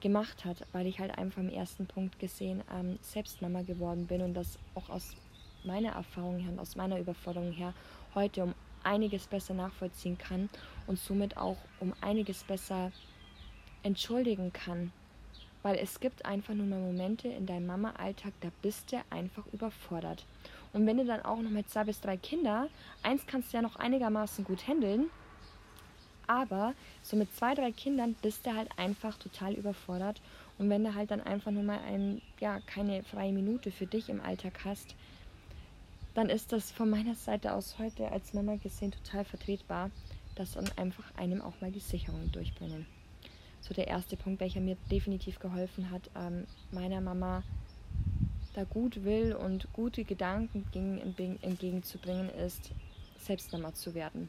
gemacht 0.00 0.44
hat, 0.44 0.64
weil 0.72 0.86
ich 0.86 1.00
halt 1.00 1.18
einfach 1.18 1.40
im 1.40 1.50
ersten 1.50 1.86
Punkt 1.86 2.18
gesehen 2.18 2.62
ähm, 2.72 2.98
selbst 3.02 3.42
Mama 3.42 3.62
geworden 3.62 4.06
bin 4.06 4.22
und 4.22 4.34
das 4.34 4.58
auch 4.74 4.88
aus 4.88 5.16
meiner 5.64 5.90
Erfahrung 5.90 6.38
her 6.38 6.52
und 6.52 6.60
aus 6.60 6.76
meiner 6.76 6.98
Überforderung 6.98 7.52
her 7.52 7.74
heute 8.14 8.44
um 8.44 8.54
einiges 8.84 9.26
besser 9.26 9.54
nachvollziehen 9.54 10.16
kann 10.16 10.48
und 10.86 10.98
somit 10.98 11.36
auch 11.36 11.56
um 11.80 11.92
einiges 12.00 12.44
besser 12.44 12.92
entschuldigen 13.82 14.52
kann. 14.52 14.92
Weil 15.62 15.76
es 15.76 15.98
gibt 15.98 16.24
einfach 16.24 16.54
nur 16.54 16.66
mal 16.66 16.80
Momente 16.80 17.28
in 17.28 17.46
deinem 17.46 17.66
Mama-Alltag, 17.66 18.32
da 18.40 18.48
bist 18.62 18.92
du 18.92 19.02
einfach 19.10 19.44
überfordert. 19.52 20.24
Und 20.72 20.86
wenn 20.86 20.98
du 20.98 21.04
dann 21.04 21.22
auch 21.22 21.38
noch 21.38 21.50
mit 21.50 21.70
zwei 21.70 21.84
bis 21.84 22.00
drei 22.00 22.16
Kinder, 22.16 22.68
eins 23.02 23.26
kannst 23.26 23.52
du 23.52 23.56
ja 23.56 23.62
noch 23.62 23.76
einigermaßen 23.76 24.44
gut 24.44 24.66
handeln, 24.66 25.10
aber 26.26 26.74
so 27.02 27.16
mit 27.16 27.34
zwei, 27.34 27.54
drei 27.54 27.72
Kindern 27.72 28.14
bist 28.20 28.46
du 28.46 28.54
halt 28.54 28.68
einfach 28.76 29.16
total 29.18 29.54
überfordert. 29.54 30.20
Und 30.58 30.68
wenn 30.68 30.84
du 30.84 30.94
halt 30.94 31.10
dann 31.10 31.22
einfach 31.22 31.50
nur 31.50 31.62
mal 31.62 31.80
ein, 31.80 32.20
ja, 32.38 32.60
keine 32.60 33.02
freie 33.02 33.32
Minute 33.32 33.70
für 33.70 33.86
dich 33.86 34.10
im 34.10 34.20
Alltag 34.20 34.60
hast, 34.64 34.94
dann 36.14 36.28
ist 36.28 36.52
das 36.52 36.70
von 36.70 36.90
meiner 36.90 37.14
Seite 37.14 37.54
aus 37.54 37.78
heute 37.78 38.10
als 38.10 38.34
Mama 38.34 38.56
gesehen 38.56 38.92
total 38.92 39.24
vertretbar, 39.24 39.90
dass 40.34 40.52
dann 40.52 40.70
einfach 40.76 41.04
einem 41.16 41.40
auch 41.40 41.60
mal 41.60 41.72
die 41.72 41.80
Sicherung 41.80 42.30
durchbrennen. 42.32 42.86
So 43.60 43.72
der 43.72 43.86
erste 43.86 44.16
Punkt, 44.16 44.40
welcher 44.40 44.60
mir 44.60 44.76
definitiv 44.90 45.38
geholfen 45.38 45.90
hat, 45.90 46.10
ähm, 46.16 46.46
meiner 46.70 47.00
Mama 47.00 47.42
da 48.58 48.64
gut 48.64 49.04
will 49.04 49.34
und 49.34 49.72
gute 49.72 50.02
Gedanken 50.04 50.66
entgegenzubringen, 51.42 52.28
ist, 52.30 52.72
Selbstnummer 53.18 53.72
zu 53.74 53.94
werden. 53.94 54.28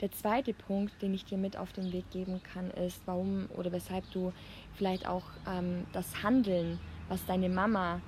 Der 0.00 0.10
zweite 0.12 0.54
Punkt, 0.54 1.02
den 1.02 1.12
ich 1.12 1.24
dir 1.24 1.36
mit 1.36 1.56
auf 1.56 1.72
den 1.72 1.92
Weg 1.92 2.10
geben 2.10 2.40
kann, 2.42 2.70
ist, 2.70 3.02
warum 3.04 3.48
oder 3.56 3.72
weshalb 3.72 4.10
du 4.12 4.32
vielleicht 4.76 5.06
auch 5.06 5.24
ähm, 5.46 5.86
das 5.92 6.22
Handeln, 6.22 6.78
was 7.08 7.24
deine 7.26 7.48
Mama 7.48 8.00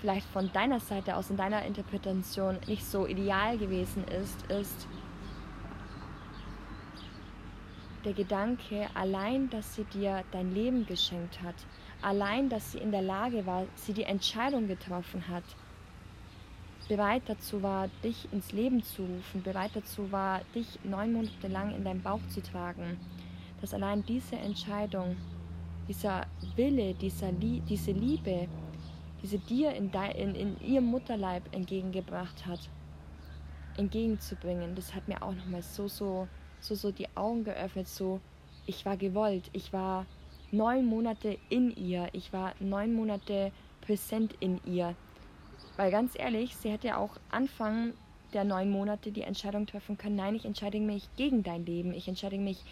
vielleicht 0.00 0.26
von 0.26 0.52
deiner 0.52 0.80
Seite 0.80 1.16
aus 1.16 1.30
in 1.30 1.36
deiner 1.36 1.64
Interpretation 1.64 2.58
nicht 2.66 2.84
so 2.84 3.06
ideal 3.06 3.56
gewesen 3.58 4.04
ist, 4.08 4.42
ist, 4.50 4.88
der 8.04 8.12
Gedanke, 8.12 8.88
allein, 8.94 9.50
dass 9.50 9.74
sie 9.74 9.84
dir 9.84 10.24
dein 10.32 10.54
Leben 10.54 10.86
geschenkt 10.86 11.42
hat, 11.42 11.54
allein, 12.02 12.48
dass 12.48 12.72
sie 12.72 12.78
in 12.78 12.90
der 12.90 13.02
Lage 13.02 13.46
war, 13.46 13.66
sie 13.74 13.92
die 13.92 14.04
Entscheidung 14.04 14.68
getroffen 14.68 15.28
hat, 15.28 15.44
bereit 16.88 17.22
dazu 17.26 17.62
war, 17.62 17.88
dich 18.02 18.32
ins 18.32 18.52
Leben 18.52 18.82
zu 18.82 19.02
rufen, 19.02 19.42
bereit 19.42 19.70
dazu 19.74 20.10
war, 20.10 20.40
dich 20.54 20.78
neun 20.82 21.12
Monate 21.12 21.48
lang 21.48 21.74
in 21.74 21.84
deinem 21.84 22.02
Bauch 22.02 22.26
zu 22.28 22.42
tragen, 22.42 22.98
dass 23.60 23.74
allein 23.74 24.04
diese 24.04 24.36
Entscheidung, 24.36 25.16
dieser 25.88 26.26
Wille, 26.56 26.94
dieser 26.94 27.30
Lie 27.32 27.62
diese 27.68 27.92
Liebe, 27.92 28.48
diese 29.22 29.38
dir 29.38 29.72
in, 29.72 29.92
in, 29.92 30.34
in 30.34 30.60
ihrem 30.60 30.86
Mutterleib 30.86 31.42
entgegengebracht 31.54 32.46
hat, 32.46 32.68
entgegenzubringen, 33.76 34.74
das 34.74 34.94
hat 34.94 35.06
mir 35.06 35.22
auch 35.22 35.34
nochmal 35.34 35.62
so, 35.62 35.86
so, 35.86 36.26
so, 36.60 36.74
so 36.74 36.90
die 36.90 37.08
Augen 37.16 37.44
geöffnet, 37.44 37.88
so, 37.88 38.20
ich 38.66 38.84
war 38.84 38.96
gewollt, 38.96 39.50
ich 39.52 39.72
war 39.72 40.06
neun 40.52 40.86
Monate 40.86 41.38
in 41.48 41.74
ihr, 41.76 42.08
ich 42.12 42.32
war 42.32 42.54
neun 42.60 42.94
Monate 42.94 43.52
präsent 43.80 44.34
in 44.40 44.60
ihr. 44.64 44.94
Weil 45.76 45.90
ganz 45.90 46.12
ehrlich, 46.18 46.56
sie 46.56 46.70
hätte 46.70 46.96
auch 46.96 47.16
Anfang 47.30 47.94
der 48.32 48.44
neun 48.44 48.70
Monate 48.70 49.10
die 49.10 49.22
Entscheidung 49.22 49.66
treffen 49.66 49.98
können, 49.98 50.16
nein, 50.16 50.34
ich 50.34 50.44
entscheide 50.44 50.78
mich 50.78 51.08
gegen 51.16 51.42
dein 51.42 51.66
Leben, 51.66 51.92
ich 51.92 52.06
entscheide 52.06 52.38
mich 52.38 52.62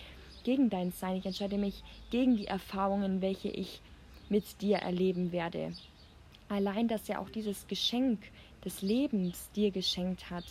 gegen 0.45 0.71
dein 0.71 0.93
Sein, 0.93 1.17
ich 1.17 1.27
entscheide 1.27 1.59
mich 1.59 1.83
gegen 2.11 2.37
die 2.37 2.47
Erfahrungen, 2.47 3.21
welche 3.21 3.49
ich 3.49 3.81
mit 4.29 4.61
dir 4.61 4.79
erleben 4.79 5.33
werde. 5.33 5.73
Allein, 6.49 6.89
dass 6.89 7.09
er 7.09 7.21
auch 7.21 7.29
dieses 7.29 7.67
Geschenk 7.67 8.21
des 8.65 8.83
Lebens 8.83 9.51
dir 9.53 9.71
geschenkt 9.71 10.31
hat, 10.31 10.45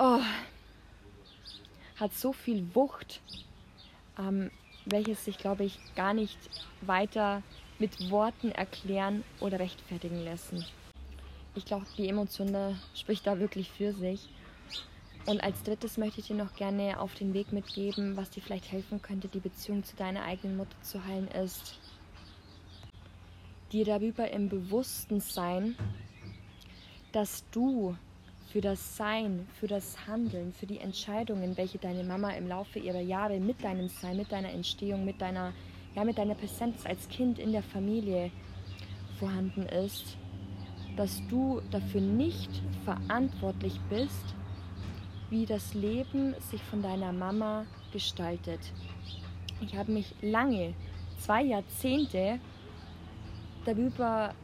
oh, 0.00 0.20
hat 1.96 2.14
so 2.14 2.32
viel 2.32 2.74
Wucht, 2.74 3.20
ähm, 4.18 4.50
welches 4.86 5.24
sich, 5.24 5.38
glaube 5.38 5.64
ich, 5.64 5.78
gar 5.94 6.14
nicht 6.14 6.38
weiter 6.80 7.42
mit 7.78 8.10
Worten 8.10 8.50
erklären 8.50 9.22
oder 9.40 9.58
rechtfertigen 9.58 10.24
lassen. 10.24 10.64
Ich 11.54 11.66
glaube, 11.66 11.86
die 11.98 12.08
Emotion 12.08 12.78
spricht 12.94 13.26
da 13.26 13.38
wirklich 13.38 13.70
für 13.70 13.92
sich. 13.92 14.28
Und 15.26 15.42
als 15.42 15.62
drittes 15.62 15.98
möchte 15.98 16.20
ich 16.20 16.28
dir 16.28 16.36
noch 16.36 16.54
gerne 16.54 16.98
auf 16.98 17.14
den 17.14 17.34
Weg 17.34 17.52
mitgeben, 17.52 18.16
was 18.16 18.30
dir 18.30 18.40
vielleicht 18.40 18.72
helfen 18.72 19.02
könnte, 19.02 19.28
die 19.28 19.40
Beziehung 19.40 19.84
zu 19.84 19.94
deiner 19.96 20.24
eigenen 20.24 20.56
Mutter 20.56 20.80
zu 20.80 21.04
heilen, 21.04 21.28
ist 21.28 21.78
dir 23.70 23.84
darüber 23.84 24.30
im 24.30 24.48
Bewussten 24.48 25.20
sein, 25.20 25.76
dass 27.12 27.44
du 27.50 27.96
für 28.50 28.60
das 28.60 28.96
Sein, 28.96 29.46
für 29.60 29.68
das 29.68 30.08
Handeln, 30.08 30.52
für 30.52 30.66
die 30.66 30.78
Entscheidungen, 30.78 31.56
welche 31.56 31.78
deine 31.78 32.02
Mama 32.02 32.30
im 32.30 32.48
Laufe 32.48 32.80
ihrer 32.80 33.00
Jahre 33.00 33.38
mit 33.38 33.62
deinem 33.62 33.88
Sein, 33.88 34.16
mit 34.16 34.32
deiner 34.32 34.50
Entstehung, 34.50 35.04
mit 35.04 35.20
deiner, 35.20 35.52
ja, 35.94 36.02
mit 36.02 36.18
deiner 36.18 36.34
Präsenz 36.34 36.84
als 36.84 37.08
Kind 37.08 37.38
in 37.38 37.52
der 37.52 37.62
Familie 37.62 38.32
vorhanden 39.20 39.66
ist, 39.66 40.16
dass 40.96 41.22
du 41.28 41.62
dafür 41.70 42.00
nicht 42.00 42.50
verantwortlich 42.84 43.78
bist, 43.88 44.34
wie 45.30 45.46
das 45.46 45.74
Leben 45.74 46.34
sich 46.40 46.60
von 46.62 46.82
deiner 46.82 47.12
Mama 47.12 47.66
gestaltet. 47.92 48.60
Ich 49.60 49.76
habe 49.76 49.92
mich 49.92 50.12
lange, 50.22 50.74
zwei 51.18 51.44
Jahrzehnte, 51.44 52.40
darüber 53.64 54.34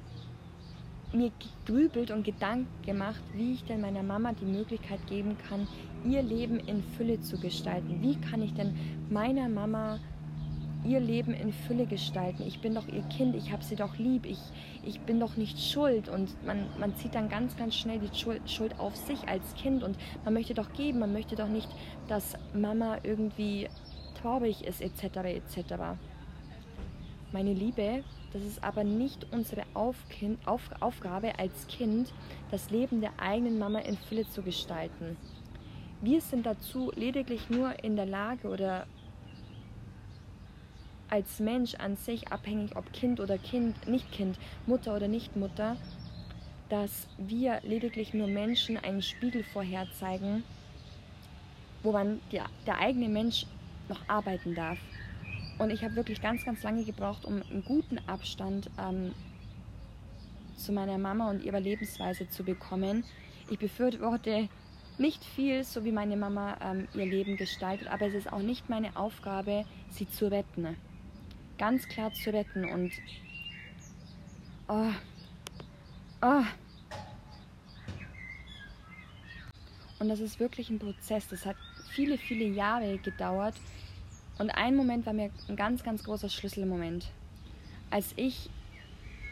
mir 1.16 1.30
gegrübelt 1.64 2.10
und 2.10 2.24
Gedanken 2.24 2.68
gemacht, 2.84 3.22
wie 3.34 3.54
ich 3.54 3.64
denn 3.64 3.80
meiner 3.80 4.02
Mama 4.02 4.32
die 4.32 4.44
Möglichkeit 4.44 5.04
geben 5.06 5.36
kann, 5.48 5.66
ihr 6.04 6.22
Leben 6.22 6.60
in 6.60 6.82
Fülle 6.96 7.20
zu 7.20 7.38
gestalten. 7.38 7.98
Wie 8.02 8.16
kann 8.16 8.42
ich 8.42 8.54
denn 8.54 8.74
meiner 9.10 9.48
Mama 9.48 9.98
ihr 10.84 11.00
Leben 11.00 11.32
in 11.32 11.52
Fülle 11.52 11.86
gestalten? 11.86 12.42
Ich 12.46 12.60
bin 12.60 12.74
doch 12.74 12.86
ihr 12.88 13.02
Kind, 13.04 13.34
ich 13.34 13.50
habe 13.52 13.64
sie 13.64 13.76
doch 13.76 13.98
lieb, 13.98 14.26
ich, 14.26 14.38
ich 14.84 15.00
bin 15.00 15.18
doch 15.18 15.36
nicht 15.36 15.60
schuld. 15.60 16.08
Und 16.08 16.30
man, 16.46 16.66
man 16.78 16.94
zieht 16.96 17.14
dann 17.14 17.28
ganz, 17.28 17.56
ganz 17.56 17.74
schnell 17.74 17.98
die 17.98 18.16
Schuld, 18.16 18.48
Schuld 18.48 18.78
auf 18.78 18.94
sich 18.96 19.28
als 19.28 19.54
Kind 19.54 19.82
und 19.82 19.96
man 20.24 20.34
möchte 20.34 20.54
doch 20.54 20.72
geben, 20.72 21.00
man 21.00 21.12
möchte 21.12 21.36
doch 21.36 21.48
nicht, 21.48 21.68
dass 22.08 22.34
Mama 22.54 22.98
irgendwie 23.02 23.68
traurig 24.20 24.64
ist, 24.64 24.80
etc. 24.80 25.16
etc. 25.24 25.74
Meine 27.32 27.52
Liebe, 27.52 28.02
das 28.36 28.44
ist 28.44 28.62
aber 28.62 28.84
nicht 28.84 29.26
unsere 29.32 29.62
Aufkind, 29.72 30.46
Auf, 30.46 30.68
Aufgabe 30.80 31.38
als 31.38 31.66
Kind, 31.68 32.12
das 32.50 32.70
Leben 32.70 33.00
der 33.00 33.12
eigenen 33.18 33.58
Mama 33.58 33.78
in 33.78 33.96
Fülle 33.96 34.28
zu 34.28 34.42
gestalten. 34.42 35.16
Wir 36.02 36.20
sind 36.20 36.44
dazu 36.44 36.92
lediglich 36.94 37.48
nur 37.48 37.82
in 37.82 37.96
der 37.96 38.04
Lage 38.04 38.48
oder 38.48 38.86
als 41.08 41.40
Mensch 41.40 41.76
an 41.76 41.96
sich, 41.96 42.30
abhängig 42.30 42.76
ob 42.76 42.92
Kind 42.92 43.20
oder 43.20 43.38
Kind, 43.38 43.88
nicht 43.88 44.12
Kind, 44.12 44.38
Mutter 44.66 44.94
oder 44.94 45.08
nicht 45.08 45.34
Mutter, 45.36 45.78
dass 46.68 47.08
wir 47.16 47.60
lediglich 47.62 48.12
nur 48.12 48.26
Menschen 48.26 48.76
einen 48.76 49.00
Spiegel 49.00 49.44
vorherzeigen, 49.44 50.44
wo 51.82 51.92
man 51.92 52.20
der, 52.32 52.44
der 52.66 52.80
eigene 52.80 53.08
Mensch 53.08 53.46
noch 53.88 54.00
arbeiten 54.08 54.54
darf. 54.54 54.78
Und 55.58 55.70
ich 55.70 55.82
habe 55.82 55.96
wirklich 55.96 56.20
ganz, 56.20 56.44
ganz 56.44 56.62
lange 56.62 56.84
gebraucht, 56.84 57.24
um 57.24 57.42
einen 57.42 57.64
guten 57.64 57.98
Abstand 58.06 58.70
ähm, 58.78 59.14
zu 60.56 60.72
meiner 60.72 60.98
Mama 60.98 61.30
und 61.30 61.44
ihrer 61.44 61.60
Lebensweise 61.60 62.28
zu 62.28 62.44
bekommen. 62.44 63.04
Ich 63.50 63.58
befürworte 63.58 64.48
nicht 64.98 65.24
viel, 65.24 65.64
so 65.64 65.84
wie 65.84 65.92
meine 65.92 66.16
Mama 66.16 66.56
ähm, 66.62 66.88
ihr 66.94 67.06
Leben 67.06 67.36
gestaltet, 67.36 67.88
aber 67.88 68.06
es 68.06 68.14
ist 68.14 68.32
auch 68.32 68.40
nicht 68.40 68.68
meine 68.68 68.96
Aufgabe, 68.96 69.64
sie 69.90 70.08
zu 70.08 70.30
retten. 70.30 70.76
Ganz 71.58 71.88
klar 71.88 72.12
zu 72.12 72.32
retten 72.32 72.64
und 72.64 72.92
oh, 74.68 74.92
oh. 76.22 76.42
Und 79.98 80.08
das 80.08 80.20
ist 80.20 80.38
wirklich 80.38 80.68
ein 80.68 80.78
Prozess. 80.78 81.28
Das 81.28 81.46
hat 81.46 81.56
viele, 81.90 82.18
viele 82.18 82.44
Jahre 82.44 82.98
gedauert, 82.98 83.54
und 84.38 84.50
ein 84.50 84.76
Moment 84.76 85.06
war 85.06 85.12
mir 85.12 85.30
ein 85.48 85.56
ganz, 85.56 85.82
ganz 85.82 86.04
großer 86.04 86.28
Schlüsselmoment. 86.28 87.06
Als 87.90 88.12
ich 88.16 88.50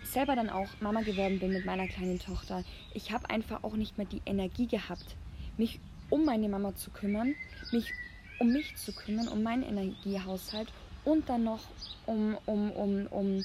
selber 0.03 0.37
dann 0.37 0.51
auch 0.51 0.69
Mama 0.81 1.03
geworden 1.03 1.39
bin 1.39 1.53
mit 1.53 1.65
meiner 1.65 1.89
kleinen 1.89 2.19
Tochter, 2.19 2.65
ich 2.95 3.13
habe 3.13 3.29
einfach 3.31 3.65
auch 3.65 3.75
nicht 3.75 3.99
mehr 3.99 4.07
die 4.07 4.23
Energie 4.27 4.67
gehabt, 4.67 5.17
mich 5.57 5.81
um 6.11 6.25
meine 6.25 6.49
Mama 6.49 6.75
zu 6.75 6.91
kümmern, 6.91 7.35
mich 7.73 7.93
um 8.39 8.53
mich 8.53 8.77
zu 8.77 8.93
kümmern, 8.93 9.29
um 9.29 9.43
meinen 9.43 9.63
Energiehaushalt 9.63 10.69
und 11.05 11.29
dann 11.29 11.45
noch 11.45 11.61
um, 12.07 12.37
um, 12.47 12.71
um, 12.73 13.07
um 13.09 13.45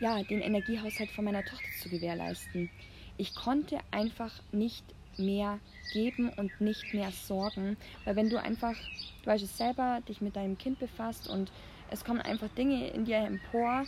ja, 0.00 0.22
den 0.22 0.40
Energiehaushalt 0.40 1.10
von 1.10 1.24
meiner 1.24 1.44
Tochter 1.44 1.68
zu 1.80 1.88
gewährleisten. 1.88 2.70
Ich 3.16 3.34
konnte 3.34 3.78
einfach 3.90 4.32
nicht 4.52 4.84
mehr 5.18 5.58
geben 5.92 6.30
und 6.36 6.60
nicht 6.60 6.94
mehr 6.94 7.10
sorgen. 7.10 7.76
Weil 8.04 8.16
wenn 8.16 8.30
du 8.30 8.40
einfach, 8.40 8.74
du 9.22 9.26
weißt 9.26 9.44
es 9.44 9.56
selber, 9.56 10.00
dich 10.08 10.20
mit 10.20 10.36
deinem 10.36 10.58
Kind 10.58 10.78
befasst 10.78 11.28
und 11.28 11.50
es 11.90 12.04
kommen 12.04 12.20
einfach 12.20 12.48
Dinge 12.48 12.88
in 12.88 13.04
dir 13.04 13.18
empor, 13.18 13.84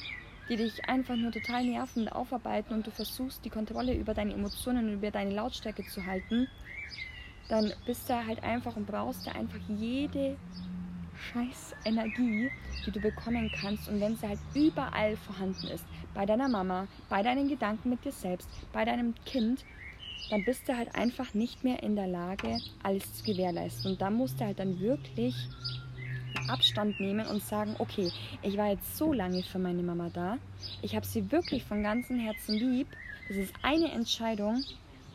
die 0.48 0.56
dich 0.56 0.88
einfach 0.88 1.16
nur 1.16 1.32
total 1.32 1.64
nerven 1.64 2.02
und 2.02 2.08
aufarbeiten 2.08 2.74
und 2.74 2.86
du 2.86 2.90
versuchst 2.90 3.44
die 3.44 3.50
Kontrolle 3.50 3.94
über 3.94 4.14
deine 4.14 4.32
Emotionen 4.32 4.88
und 4.88 4.94
über 4.94 5.10
deine 5.10 5.34
Lautstärke 5.34 5.84
zu 5.84 6.06
halten, 6.06 6.48
dann 7.48 7.72
bist 7.86 8.08
du 8.08 8.14
halt 8.14 8.42
einfach 8.42 8.76
und 8.76 8.86
brauchst 8.86 9.26
du 9.26 9.34
einfach 9.34 9.58
jede 9.68 10.36
scheiß 11.32 11.74
Energie, 11.84 12.50
die 12.86 12.90
du 12.90 13.00
bekommen 13.00 13.50
kannst 13.60 13.88
und 13.88 14.00
wenn 14.00 14.16
sie 14.16 14.28
halt 14.28 14.38
überall 14.54 15.16
vorhanden 15.16 15.68
ist, 15.68 15.84
bei 16.14 16.24
deiner 16.24 16.48
Mama, 16.48 16.86
bei 17.08 17.22
deinen 17.22 17.48
Gedanken 17.48 17.90
mit 17.90 18.04
dir 18.04 18.12
selbst, 18.12 18.48
bei 18.72 18.84
deinem 18.84 19.14
Kind, 19.24 19.64
dann 20.30 20.44
bist 20.44 20.68
du 20.68 20.76
halt 20.76 20.94
einfach 20.94 21.34
nicht 21.34 21.64
mehr 21.64 21.82
in 21.82 21.96
der 21.96 22.06
Lage, 22.06 22.58
alles 22.82 23.14
zu 23.14 23.24
gewährleisten. 23.24 23.92
Und 23.92 24.00
da 24.00 24.10
musst 24.10 24.40
du 24.40 24.44
halt 24.44 24.58
dann 24.58 24.78
wirklich 24.80 25.34
Abstand 26.48 27.00
nehmen 27.00 27.26
und 27.26 27.42
sagen, 27.42 27.74
okay, 27.78 28.10
ich 28.42 28.56
war 28.56 28.70
jetzt 28.70 28.96
so 28.96 29.12
lange 29.12 29.42
für 29.42 29.58
meine 29.58 29.82
Mama 29.82 30.10
da, 30.12 30.38
ich 30.82 30.94
habe 30.94 31.06
sie 31.06 31.30
wirklich 31.32 31.64
von 31.64 31.82
ganzem 31.82 32.18
Herzen 32.18 32.54
lieb. 32.54 32.88
Das 33.28 33.36
ist 33.36 33.54
eine 33.62 33.90
Entscheidung, 33.92 34.62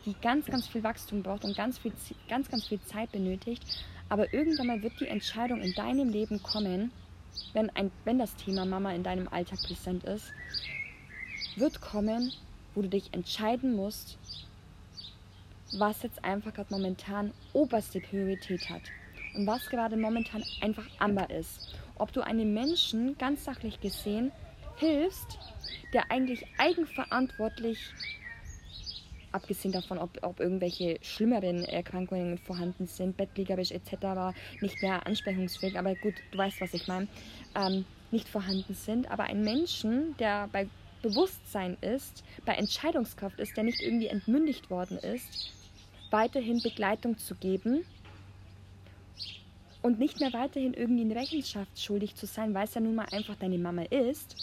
die 0.06 0.14
ganz, 0.22 0.46
ganz 0.46 0.66
viel 0.68 0.82
Wachstum 0.82 1.22
braucht 1.22 1.44
und 1.44 1.56
ganz, 1.56 1.78
viel, 1.78 1.92
ganz, 2.28 2.48
ganz 2.48 2.66
viel 2.66 2.80
Zeit 2.82 3.10
benötigt. 3.12 3.62
Aber 4.08 4.32
irgendwann 4.32 4.66
mal 4.66 4.82
wird 4.82 5.00
die 5.00 5.08
Entscheidung 5.08 5.60
in 5.60 5.72
deinem 5.74 6.10
Leben 6.10 6.42
kommen, 6.42 6.92
wenn, 7.52 7.70
ein, 7.70 7.90
wenn 8.04 8.18
das 8.18 8.36
Thema 8.36 8.64
Mama 8.64 8.92
in 8.92 9.02
deinem 9.02 9.28
Alltag 9.28 9.58
präsent 9.62 10.04
ist, 10.04 10.32
wird 11.56 11.80
kommen, 11.80 12.32
wo 12.74 12.82
du 12.82 12.88
dich 12.88 13.12
entscheiden 13.12 13.74
musst, 13.74 14.18
was 15.78 16.02
jetzt 16.02 16.24
einfach 16.24 16.54
gerade 16.54 16.72
momentan 16.72 17.32
oberste 17.52 18.00
Priorität 18.00 18.68
hat 18.70 18.82
und 19.34 19.46
was 19.46 19.68
gerade 19.68 19.96
momentan 19.96 20.42
einfach 20.60 20.86
Amber 20.98 21.30
ist. 21.30 21.74
Ob 21.96 22.12
du 22.12 22.20
einem 22.22 22.54
Menschen 22.54 23.16
ganz 23.18 23.44
sachlich 23.44 23.80
gesehen 23.80 24.32
hilfst, 24.76 25.38
der 25.92 26.10
eigentlich 26.10 26.44
eigenverantwortlich 26.58 27.78
abgesehen 29.32 29.72
davon, 29.72 29.98
ob, 29.98 30.18
ob 30.22 30.40
irgendwelche 30.40 30.98
schlimmeren 31.02 31.64
Erkrankungen 31.64 32.38
vorhanden 32.38 32.86
sind, 32.86 33.16
bettlägerisch 33.16 33.72
etc., 33.72 34.36
nicht 34.60 34.80
mehr 34.80 35.06
ansprechungsfähig, 35.06 35.76
aber 35.78 35.94
gut, 35.96 36.14
du 36.30 36.38
weißt, 36.38 36.60
was 36.60 36.72
ich 36.72 36.86
meine, 36.86 37.08
ähm, 37.56 37.84
nicht 38.12 38.28
vorhanden 38.28 38.74
sind. 38.74 39.10
Aber 39.10 39.24
ein 39.24 39.42
Menschen, 39.42 40.16
der 40.18 40.48
bei 40.52 40.68
Bewusstsein 41.02 41.76
ist, 41.80 42.24
bei 42.46 42.54
Entscheidungskraft 42.54 43.38
ist, 43.40 43.56
der 43.56 43.64
nicht 43.64 43.82
irgendwie 43.82 44.06
entmündigt 44.06 44.70
worden 44.70 44.98
ist, 44.98 45.52
weiterhin 46.14 46.62
Begleitung 46.62 47.18
zu 47.18 47.34
geben 47.34 47.84
und 49.82 49.98
nicht 49.98 50.20
mehr 50.20 50.32
weiterhin 50.32 50.72
irgendwie 50.72 51.02
in 51.02 51.10
Rechenschaft 51.10 51.76
schuldig 51.76 52.14
zu 52.14 52.26
sein, 52.26 52.54
weil 52.54 52.66
es 52.66 52.74
ja 52.74 52.80
nun 52.80 52.94
mal 52.94 53.08
einfach 53.10 53.34
deine 53.34 53.58
Mama 53.58 53.82
ist, 53.82 54.36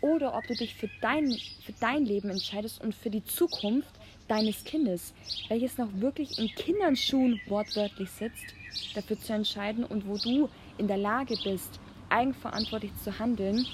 oder 0.00 0.34
ob 0.36 0.44
du 0.48 0.54
dich 0.54 0.74
für 0.74 0.90
dein, 1.00 1.30
für 1.64 1.72
dein 1.80 2.04
Leben 2.04 2.30
entscheidest 2.30 2.80
und 2.80 2.96
für 2.96 3.10
die 3.10 3.24
Zukunft 3.24 3.90
deines 4.26 4.64
Kindes, 4.64 5.14
welches 5.48 5.78
noch 5.78 5.88
wirklich 5.94 6.36
in 6.36 6.48
Kinderschuhen 6.48 7.40
wortwörtlich 7.46 8.10
sitzt, 8.10 8.54
dafür 8.94 9.20
zu 9.20 9.32
entscheiden 9.32 9.84
und 9.84 10.06
wo 10.06 10.16
du 10.16 10.48
in 10.78 10.88
der 10.88 10.98
Lage 10.98 11.36
bist, 11.44 11.78
eigenverantwortlich 12.10 12.92
zu 13.04 13.16
handeln 13.20 13.66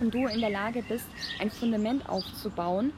und 0.00 0.14
du 0.14 0.26
in 0.26 0.40
der 0.40 0.50
Lage 0.50 0.82
bist, 0.88 1.06
ein 1.38 1.50
Fundament 1.50 2.08
aufzubauen, 2.08 2.92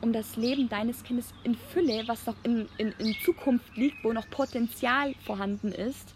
um 0.00 0.12
das 0.12 0.36
Leben 0.36 0.68
deines 0.68 1.02
Kindes 1.02 1.32
in 1.44 1.54
Fülle, 1.54 2.04
was 2.06 2.26
noch 2.26 2.36
in, 2.42 2.68
in, 2.78 2.92
in 2.98 3.14
Zukunft 3.24 3.76
liegt, 3.76 4.02
wo 4.04 4.12
noch 4.12 4.28
Potenzial 4.30 5.14
vorhanden 5.24 5.72
ist, 5.72 6.14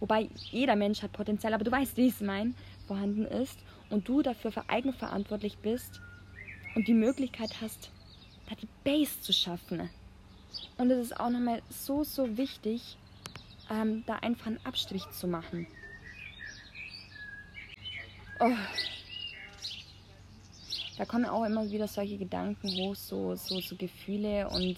wobei 0.00 0.28
jeder 0.50 0.76
Mensch 0.76 1.02
hat 1.02 1.12
Potenzial, 1.12 1.54
aber 1.54 1.64
du 1.64 1.70
weißt, 1.70 1.96
wie 1.96 2.08
es 2.08 2.20
meine, 2.20 2.54
vorhanden 2.86 3.24
ist 3.24 3.58
und 3.90 4.08
du 4.08 4.22
dafür 4.22 4.52
eigenverantwortlich 4.68 5.58
bist 5.58 6.00
und 6.74 6.88
die 6.88 6.94
Möglichkeit 6.94 7.50
hast, 7.60 7.90
da 8.48 8.54
die 8.54 8.68
Base 8.84 9.20
zu 9.20 9.32
schaffen. 9.32 9.88
Und 10.78 10.90
es 10.90 11.06
ist 11.06 11.20
auch 11.20 11.30
nochmal 11.30 11.62
so, 11.68 12.04
so 12.04 12.36
wichtig, 12.36 12.96
ähm, 13.70 14.04
da 14.06 14.16
einfach 14.16 14.46
einen 14.46 14.64
Abstrich 14.64 15.08
zu 15.10 15.26
machen. 15.26 15.66
Oh. 18.40 18.52
Da 20.96 21.04
kommen 21.04 21.26
auch 21.26 21.44
immer 21.44 21.70
wieder 21.70 21.88
solche 21.88 22.16
Gedanken 22.16 22.68
hoch, 22.78 22.94
so, 22.94 23.34
so, 23.36 23.60
so 23.60 23.76
Gefühle. 23.76 24.48
Und 24.48 24.76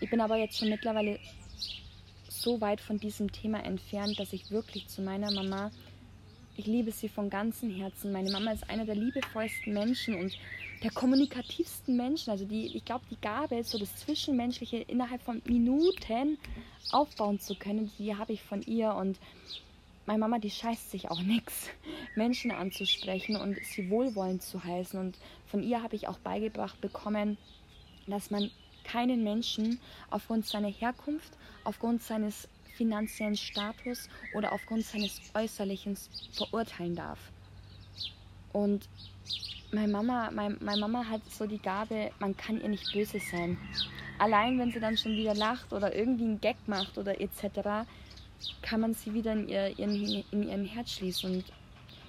ich 0.00 0.10
bin 0.10 0.20
aber 0.20 0.36
jetzt 0.36 0.58
schon 0.58 0.68
mittlerweile 0.68 1.18
so 2.28 2.60
weit 2.60 2.80
von 2.80 2.98
diesem 2.98 3.32
Thema 3.32 3.64
entfernt, 3.64 4.18
dass 4.18 4.32
ich 4.32 4.50
wirklich 4.50 4.88
zu 4.88 5.02
meiner 5.02 5.30
Mama 5.30 5.70
ich 6.58 6.66
liebe 6.66 6.90
sie 6.90 7.08
von 7.08 7.30
ganzem 7.30 7.70
Herzen. 7.70 8.10
Meine 8.10 8.32
Mama 8.32 8.50
ist 8.50 8.68
einer 8.68 8.84
der 8.84 8.96
liebevollsten 8.96 9.72
Menschen 9.72 10.16
und 10.16 10.36
der 10.82 10.90
kommunikativsten 10.90 11.96
Menschen. 11.96 12.32
Also 12.32 12.44
die, 12.46 12.76
ich 12.76 12.84
glaube, 12.84 13.04
die 13.08 13.20
Gabe, 13.20 13.62
so 13.62 13.78
das 13.78 13.94
Zwischenmenschliche 13.94 14.78
innerhalb 14.78 15.22
von 15.22 15.40
Minuten 15.44 16.36
aufbauen 16.90 17.38
zu 17.38 17.54
können, 17.54 17.92
die 17.98 18.16
habe 18.16 18.32
ich 18.32 18.42
von 18.42 18.60
ihr. 18.62 18.92
Und 18.94 19.20
meine 20.08 20.20
Mama, 20.20 20.38
die 20.38 20.50
scheißt 20.50 20.90
sich 20.90 21.10
auch 21.10 21.20
nichts, 21.20 21.68
Menschen 22.16 22.50
anzusprechen 22.50 23.36
und 23.36 23.58
sie 23.62 23.90
wohlwollend 23.90 24.42
zu 24.42 24.64
heißen. 24.64 24.98
Und 24.98 25.18
von 25.46 25.62
ihr 25.62 25.82
habe 25.82 25.96
ich 25.96 26.08
auch 26.08 26.18
beigebracht 26.20 26.80
bekommen, 26.80 27.36
dass 28.06 28.30
man 28.30 28.50
keinen 28.84 29.22
Menschen 29.22 29.78
aufgrund 30.08 30.46
seiner 30.46 30.68
Herkunft, 30.70 31.30
aufgrund 31.62 32.02
seines 32.02 32.48
finanziellen 32.74 33.36
Status 33.36 34.08
oder 34.34 34.52
aufgrund 34.52 34.86
seines 34.86 35.20
Äußerlichen 35.34 35.98
verurteilen 36.32 36.96
darf. 36.96 37.18
Und 38.54 38.88
meine 39.72 39.92
Mama, 39.92 40.30
mein, 40.32 40.56
meine 40.62 40.80
Mama 40.80 41.04
hat 41.04 41.20
so 41.30 41.46
die 41.46 41.60
Gabe, 41.60 42.12
man 42.18 42.34
kann 42.34 42.62
ihr 42.62 42.68
nicht 42.70 42.94
böse 42.94 43.20
sein. 43.20 43.58
Allein 44.18 44.58
wenn 44.58 44.72
sie 44.72 44.80
dann 44.80 44.96
schon 44.96 45.12
wieder 45.12 45.34
lacht 45.34 45.70
oder 45.70 45.94
irgendwie 45.94 46.24
einen 46.24 46.40
Gag 46.40 46.56
macht 46.66 46.96
oder 46.96 47.20
etc., 47.20 47.86
kann 48.62 48.80
man 48.80 48.94
sie 48.94 49.14
wieder 49.14 49.32
in, 49.32 49.48
ihr, 49.48 49.78
in, 49.78 50.24
in 50.30 50.48
ihren 50.48 50.64
Herz 50.64 50.92
schließen. 50.92 51.36
Und 51.36 51.44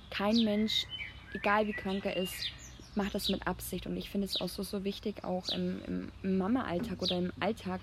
kein 0.09 0.43
Mensch, 0.43 0.85
egal 1.33 1.67
wie 1.67 1.73
krank 1.73 2.05
er 2.05 2.17
ist, 2.17 2.51
macht 2.95 3.15
das 3.15 3.29
mit 3.29 3.45
Absicht. 3.47 3.87
Und 3.87 3.97
ich 3.97 4.09
finde 4.09 4.25
es 4.25 4.39
auch 4.39 4.49
so, 4.49 4.63
so 4.63 4.83
wichtig, 4.83 5.23
auch 5.23 5.49
im, 5.49 5.81
im, 5.85 6.11
im 6.23 6.37
Mama-Alltag 6.37 7.01
oder 7.01 7.17
im 7.17 7.31
Alltag, 7.39 7.81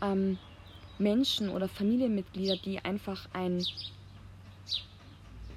ähm, 0.00 0.38
Menschen 0.98 1.48
oder 1.48 1.68
Familienmitglieder, 1.68 2.56
die 2.56 2.84
einfach 2.84 3.28
ein 3.32 3.64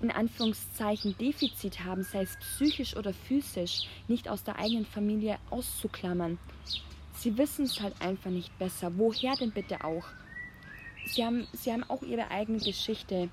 in 0.01 0.11
Anführungszeichen 0.11 1.17
Defizit 1.17 1.83
haben, 1.83 2.03
sei 2.03 2.23
es 2.23 2.37
psychisch 2.37 2.95
oder 2.95 3.13
physisch, 3.13 3.87
nicht 4.07 4.27
aus 4.29 4.43
der 4.43 4.59
eigenen 4.59 4.85
Familie 4.85 5.37
auszuklammern. 5.49 6.37
Sie 7.13 7.37
wissen 7.37 7.65
es 7.65 7.81
halt 7.81 7.99
einfach 8.01 8.29
nicht 8.29 8.57
besser. 8.59 8.91
Woher 8.97 9.35
denn 9.35 9.51
bitte 9.51 9.83
auch? 9.83 10.05
Sie 11.05 11.23
haben, 11.23 11.47
sie 11.53 11.71
haben 11.71 11.83
auch 11.83 12.01
ihre 12.01 12.29
eigene 12.31 12.59
Geschichte 12.59 13.29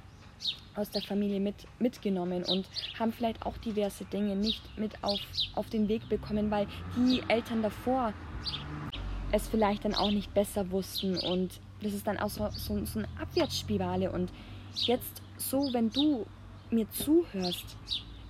aus 0.74 0.90
der 0.90 1.02
Familie 1.02 1.40
mit, 1.40 1.54
mitgenommen 1.78 2.44
und 2.44 2.68
haben 2.98 3.12
vielleicht 3.12 3.44
auch 3.44 3.56
diverse 3.58 4.04
Dinge 4.06 4.36
nicht 4.36 4.62
mit 4.78 4.92
auf, 5.02 5.20
auf 5.54 5.68
den 5.68 5.88
Weg 5.88 6.08
bekommen, 6.08 6.50
weil 6.50 6.66
die 6.96 7.22
Eltern 7.28 7.62
davor 7.62 8.12
es 9.30 9.48
vielleicht 9.48 9.84
dann 9.84 9.94
auch 9.94 10.10
nicht 10.10 10.32
besser 10.34 10.70
wussten 10.70 11.16
und 11.16 11.60
das 11.82 11.94
ist 11.94 12.06
dann 12.06 12.18
auch 12.18 12.30
so, 12.30 12.48
so, 12.50 12.84
so 12.84 13.00
eine 13.00 13.08
Abwärtsspirale. 13.20 14.12
Und 14.12 14.30
jetzt 14.74 15.22
so, 15.36 15.72
wenn 15.72 15.90
du 15.90 16.26
mir 16.70 16.88
zuhörst, 16.90 17.76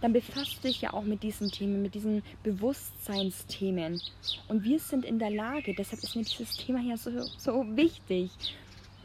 dann 0.01 0.13
befasst 0.13 0.65
dich 0.65 0.81
ja 0.81 0.93
auch 0.93 1.05
mit 1.05 1.23
diesen 1.23 1.51
Themen, 1.51 1.83
mit 1.83 1.95
diesen 1.95 2.23
Bewusstseinsthemen. 2.43 4.01
Und 4.49 4.65
wir 4.65 4.79
sind 4.79 5.05
in 5.05 5.19
der 5.19 5.31
Lage, 5.31 5.75
deshalb 5.75 6.03
ist 6.03 6.17
mir 6.17 6.25
dieses 6.25 6.57
Thema 6.57 6.81
hier 6.81 6.97
so, 6.97 7.11
so 7.39 7.65
wichtig, 7.77 8.31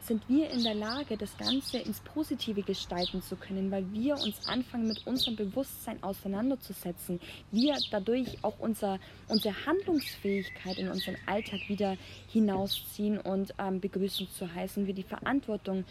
sind 0.08 0.26
wir 0.26 0.48
in 0.50 0.62
der 0.62 0.74
Lage, 0.74 1.18
das 1.18 1.36
Ganze 1.36 1.76
ins 1.78 2.00
Positive 2.00 2.62
gestalten 2.62 3.20
zu 3.20 3.36
können, 3.36 3.70
weil 3.70 3.84
wir 3.92 4.14
uns 4.14 4.48
anfangen, 4.48 4.88
mit 4.88 5.06
unserem 5.06 5.36
Bewusstsein 5.36 6.02
auseinanderzusetzen. 6.02 7.20
Wir 7.52 7.76
dadurch 7.90 8.38
auch 8.42 8.58
unser, 8.58 8.98
unsere 9.28 9.54
Handlungsfähigkeit 9.66 10.78
in 10.78 10.88
unseren 10.88 11.16
Alltag 11.26 11.60
wieder 11.68 11.98
hinausziehen 12.32 13.18
und 13.18 13.52
ähm, 13.58 13.80
begrüßen 13.80 14.28
zu 14.30 14.52
heißen, 14.52 14.86
wir 14.86 14.94
die 14.94 15.02
Verantwortung 15.02 15.84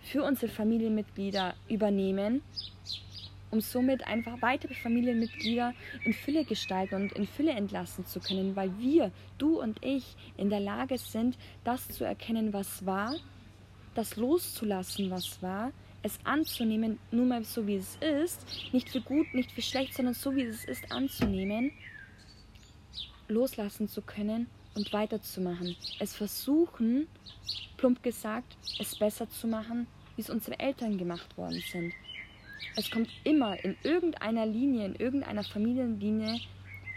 für 0.00 0.24
unsere 0.24 0.50
Familienmitglieder 0.50 1.54
übernehmen 1.68 2.42
um 3.52 3.60
somit 3.60 4.06
einfach 4.06 4.40
weitere 4.40 4.72
Familienmitglieder 4.72 5.74
in 6.06 6.14
Fülle 6.14 6.46
gestalten 6.46 6.94
und 6.94 7.12
in 7.12 7.26
Fülle 7.26 7.52
entlassen 7.52 8.06
zu 8.06 8.18
können, 8.18 8.56
weil 8.56 8.72
wir, 8.78 9.12
du 9.36 9.60
und 9.60 9.84
ich, 9.84 10.16
in 10.38 10.48
der 10.48 10.60
Lage 10.60 10.96
sind, 10.96 11.36
das 11.62 11.86
zu 11.90 12.02
erkennen, 12.02 12.54
was 12.54 12.86
war 12.86 13.14
das 13.94 14.16
loszulassen, 14.16 15.10
was 15.10 15.42
war, 15.42 15.72
es 16.02 16.18
anzunehmen, 16.24 16.98
nur 17.10 17.26
mal 17.26 17.44
so 17.44 17.66
wie 17.66 17.76
es 17.76 17.96
ist, 17.96 18.44
nicht 18.72 18.88
für 18.88 19.00
gut, 19.00 19.32
nicht 19.34 19.52
für 19.52 19.62
schlecht, 19.62 19.94
sondern 19.94 20.14
so 20.14 20.34
wie 20.34 20.42
es 20.42 20.64
ist 20.64 20.90
anzunehmen, 20.90 21.72
loslassen 23.28 23.88
zu 23.88 24.02
können 24.02 24.48
und 24.74 24.92
weiterzumachen. 24.92 25.76
Es 26.00 26.14
versuchen, 26.14 27.06
plump 27.76 28.02
gesagt, 28.02 28.56
es 28.78 28.98
besser 28.98 29.28
zu 29.30 29.46
machen, 29.46 29.86
wie 30.16 30.22
es 30.22 30.30
unsere 30.30 30.58
Eltern 30.58 30.98
gemacht 30.98 31.36
worden 31.36 31.62
sind. 31.70 31.92
Es 32.76 32.90
kommt 32.90 33.08
immer 33.24 33.62
in 33.64 33.76
irgendeiner 33.82 34.46
Linie, 34.46 34.86
in 34.86 34.94
irgendeiner 34.96 35.44
Familienlinie, 35.44 36.40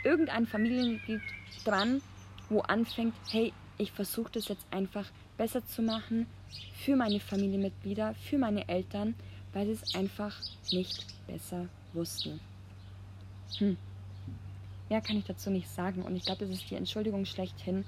irgendein 0.04 0.48
Familienmitglied 0.48 1.22
dran, 1.64 2.02
wo 2.50 2.62
anfängt, 2.62 3.14
hey, 3.30 3.52
ich 3.78 3.92
versuche 3.92 4.32
das 4.32 4.48
jetzt 4.48 4.66
einfach 4.72 5.12
besser 5.38 5.66
zu 5.66 5.82
machen 5.82 6.28
für 6.74 6.96
meine 6.96 7.20
Familienmitglieder, 7.20 8.14
für 8.16 8.38
meine 8.38 8.68
Eltern, 8.68 9.16
weil 9.54 9.66
sie 9.66 9.72
es 9.72 9.96
einfach 9.96 10.36
nicht 10.72 11.06
besser 11.28 11.68
wussten. 11.94 12.40
Hm. 13.58 13.78
Mehr 14.90 15.02
kann 15.02 15.18
ich 15.18 15.26
dazu 15.26 15.50
nicht 15.50 15.70
sagen 15.70 16.04
und 16.04 16.16
ich 16.16 16.26
glaube, 16.26 16.46
das 16.46 16.56
ist 16.56 16.70
die 16.70 16.76
Entschuldigung 16.76 17.26
schlechthin. 17.26 17.86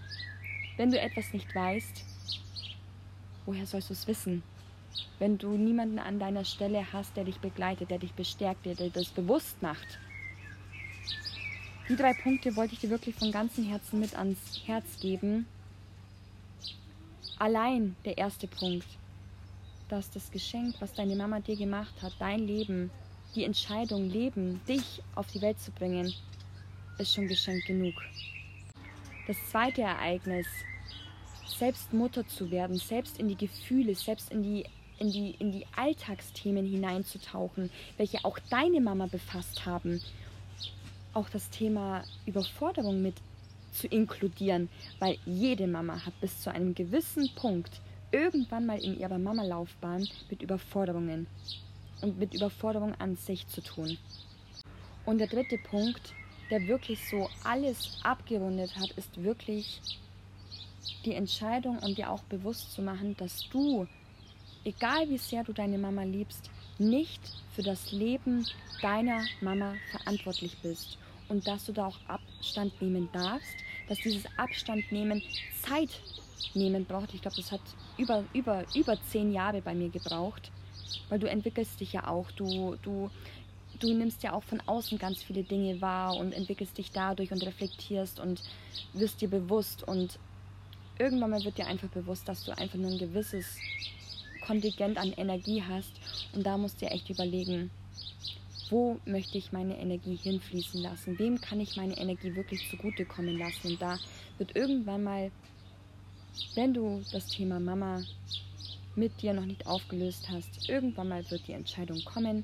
Wenn 0.77 0.91
du 0.91 0.99
etwas 0.99 1.31
nicht 1.33 1.53
weißt, 1.53 2.03
woher 3.45 3.65
sollst 3.65 3.89
du 3.89 3.93
es 3.93 4.07
wissen? 4.07 4.43
Wenn 5.19 5.37
du 5.37 5.57
niemanden 5.57 5.99
an 5.99 6.19
deiner 6.19 6.45
Stelle 6.45 6.91
hast, 6.91 7.15
der 7.17 7.25
dich 7.25 7.37
begleitet, 7.37 7.91
der 7.91 7.99
dich 7.99 8.13
bestärkt, 8.13 8.65
der 8.65 8.75
dir 8.75 8.89
das 8.89 9.07
bewusst 9.09 9.61
macht. 9.61 9.99
Die 11.89 11.95
drei 11.95 12.13
Punkte 12.13 12.55
wollte 12.55 12.73
ich 12.73 12.79
dir 12.79 12.89
wirklich 12.89 13.15
von 13.15 13.31
ganzem 13.31 13.65
Herzen 13.65 13.99
mit 13.99 14.15
ans 14.15 14.61
Herz 14.65 14.99
geben, 14.99 15.45
Allein 17.39 17.95
der 18.03 18.17
erste 18.17 18.47
Punkt, 18.47 18.87
dass 19.89 20.09
das 20.09 20.31
Geschenk, 20.31 20.75
was 20.79 20.93
deine 20.93 21.15
Mama 21.15 21.39
dir 21.39 21.55
gemacht 21.55 21.93
hat, 22.01 22.13
dein 22.17 22.47
Leben, 22.47 22.89
die 23.35 23.43
Entscheidung, 23.43 24.09
Leben, 24.09 24.59
dich 24.67 25.03
auf 25.13 25.27
die 25.27 25.41
Welt 25.41 25.59
zu 25.59 25.71
bringen, 25.71 26.11
ist 26.97 27.13
schon 27.13 27.27
Geschenk 27.27 27.63
genug. 27.65 27.93
Das 29.27 29.37
zweite 29.51 29.83
Ereignis, 29.83 30.47
selbst 31.45 31.93
Mutter 31.93 32.27
zu 32.27 32.49
werden, 32.49 32.77
selbst 32.77 33.19
in 33.19 33.27
die 33.27 33.37
Gefühle, 33.37 33.93
selbst 33.93 34.31
in 34.31 34.41
die, 34.41 34.65
in 34.97 35.11
die, 35.11 35.35
in 35.37 35.51
die 35.51 35.65
Alltagsthemen 35.75 36.65
hineinzutauchen, 36.65 37.69
welche 37.97 38.25
auch 38.25 38.39
deine 38.49 38.81
Mama 38.81 39.05
befasst 39.05 39.63
haben. 39.65 40.01
Auch 41.13 41.29
das 41.29 41.51
Thema 41.51 42.03
Überforderung 42.25 43.01
mit 43.01 43.15
zu 43.71 43.87
inkludieren, 43.87 44.69
weil 44.99 45.17
jede 45.25 45.67
Mama 45.67 46.05
hat 46.05 46.19
bis 46.21 46.41
zu 46.41 46.51
einem 46.51 46.73
gewissen 46.73 47.29
Punkt 47.35 47.81
irgendwann 48.11 48.65
mal 48.65 48.83
in 48.83 48.99
ihrer 48.99 49.17
Mama-Laufbahn 49.17 50.07
mit 50.29 50.41
Überforderungen 50.41 51.27
und 52.01 52.17
mit 52.17 52.33
Überforderung 52.33 52.95
an 52.95 53.15
sich 53.15 53.47
zu 53.47 53.61
tun. 53.61 53.97
Und 55.05 55.19
der 55.19 55.27
dritte 55.27 55.57
Punkt, 55.57 56.13
der 56.49 56.67
wirklich 56.67 57.07
so 57.09 57.29
alles 57.43 57.99
abgerundet 58.03 58.75
hat, 58.77 58.91
ist 58.91 59.23
wirklich 59.23 59.81
die 61.05 61.13
Entscheidung 61.13 61.79
und 61.79 61.97
dir 61.97 62.09
auch 62.09 62.23
bewusst 62.23 62.71
zu 62.73 62.81
machen, 62.81 63.15
dass 63.17 63.47
du, 63.49 63.87
egal 64.63 65.09
wie 65.09 65.17
sehr 65.17 65.43
du 65.43 65.53
deine 65.53 65.77
Mama 65.77 66.03
liebst, 66.03 66.49
nicht 66.77 67.21
für 67.53 67.63
das 67.63 67.91
Leben 67.91 68.45
deiner 68.81 69.23
Mama 69.41 69.73
verantwortlich 69.91 70.57
bist 70.61 70.97
und 71.29 71.47
dass 71.47 71.65
du 71.65 71.73
da 71.73 71.87
auch 71.87 71.99
Abstand 72.07 72.81
nehmen 72.81 73.09
darfst, 73.11 73.55
dass 73.87 73.97
dieses 73.99 74.25
Abstand 74.37 74.91
nehmen 74.91 75.21
Zeit 75.61 75.89
nehmen 76.53 76.85
braucht. 76.85 77.13
Ich 77.13 77.21
glaube, 77.21 77.37
das 77.37 77.51
hat 77.51 77.61
über, 77.97 78.23
über, 78.33 78.65
über 78.75 78.97
zehn 79.03 79.31
Jahre 79.31 79.61
bei 79.61 79.73
mir 79.73 79.89
gebraucht, 79.89 80.51
weil 81.09 81.19
du 81.19 81.29
entwickelst 81.29 81.79
dich 81.79 81.93
ja 81.93 82.07
auch. 82.07 82.31
Du, 82.31 82.75
du, 82.81 83.09
du 83.79 83.93
nimmst 83.93 84.23
ja 84.23 84.33
auch 84.33 84.43
von 84.43 84.61
außen 84.65 84.97
ganz 84.97 85.23
viele 85.23 85.43
Dinge 85.43 85.81
wahr 85.81 86.15
und 86.17 86.33
entwickelst 86.33 86.77
dich 86.77 86.91
dadurch 86.91 87.31
und 87.31 87.45
reflektierst 87.45 88.19
und 88.19 88.41
wirst 88.93 89.21
dir 89.21 89.29
bewusst 89.29 89.87
und 89.87 90.19
irgendwann 90.99 91.31
mal 91.31 91.43
wird 91.43 91.57
dir 91.57 91.67
einfach 91.67 91.89
bewusst, 91.89 92.27
dass 92.27 92.43
du 92.43 92.57
einfach 92.57 92.77
nur 92.77 92.91
ein 92.91 92.97
gewisses 92.97 93.57
Kontingent 94.45 94.97
an 94.97 95.13
Energie 95.13 95.63
hast 95.67 95.91
und 96.33 96.45
da 96.45 96.57
musst 96.57 96.81
du 96.81 96.85
dir 96.85 96.91
echt 96.91 97.09
überlegen, 97.09 97.69
wo 98.69 98.99
möchte 99.05 99.37
ich 99.37 99.51
meine 99.51 99.77
Energie 99.77 100.15
hinfließen 100.15 100.81
lassen? 100.81 101.17
Wem 101.19 101.39
kann 101.39 101.59
ich 101.59 101.75
meine 101.77 101.97
Energie 101.97 102.35
wirklich 102.35 102.69
zugutekommen 102.69 103.37
lassen? 103.37 103.67
Und 103.67 103.81
da 103.81 103.97
wird 104.37 104.55
irgendwann 104.55 105.03
mal, 105.03 105.31
wenn 106.55 106.73
du 106.73 107.01
das 107.11 107.27
Thema 107.27 107.59
Mama 107.59 108.01
mit 108.95 109.21
dir 109.21 109.33
noch 109.33 109.45
nicht 109.45 109.67
aufgelöst 109.67 110.29
hast, 110.29 110.67
irgendwann 110.69 111.09
mal 111.09 111.29
wird 111.29 111.47
die 111.47 111.53
Entscheidung 111.53 112.03
kommen, 112.03 112.43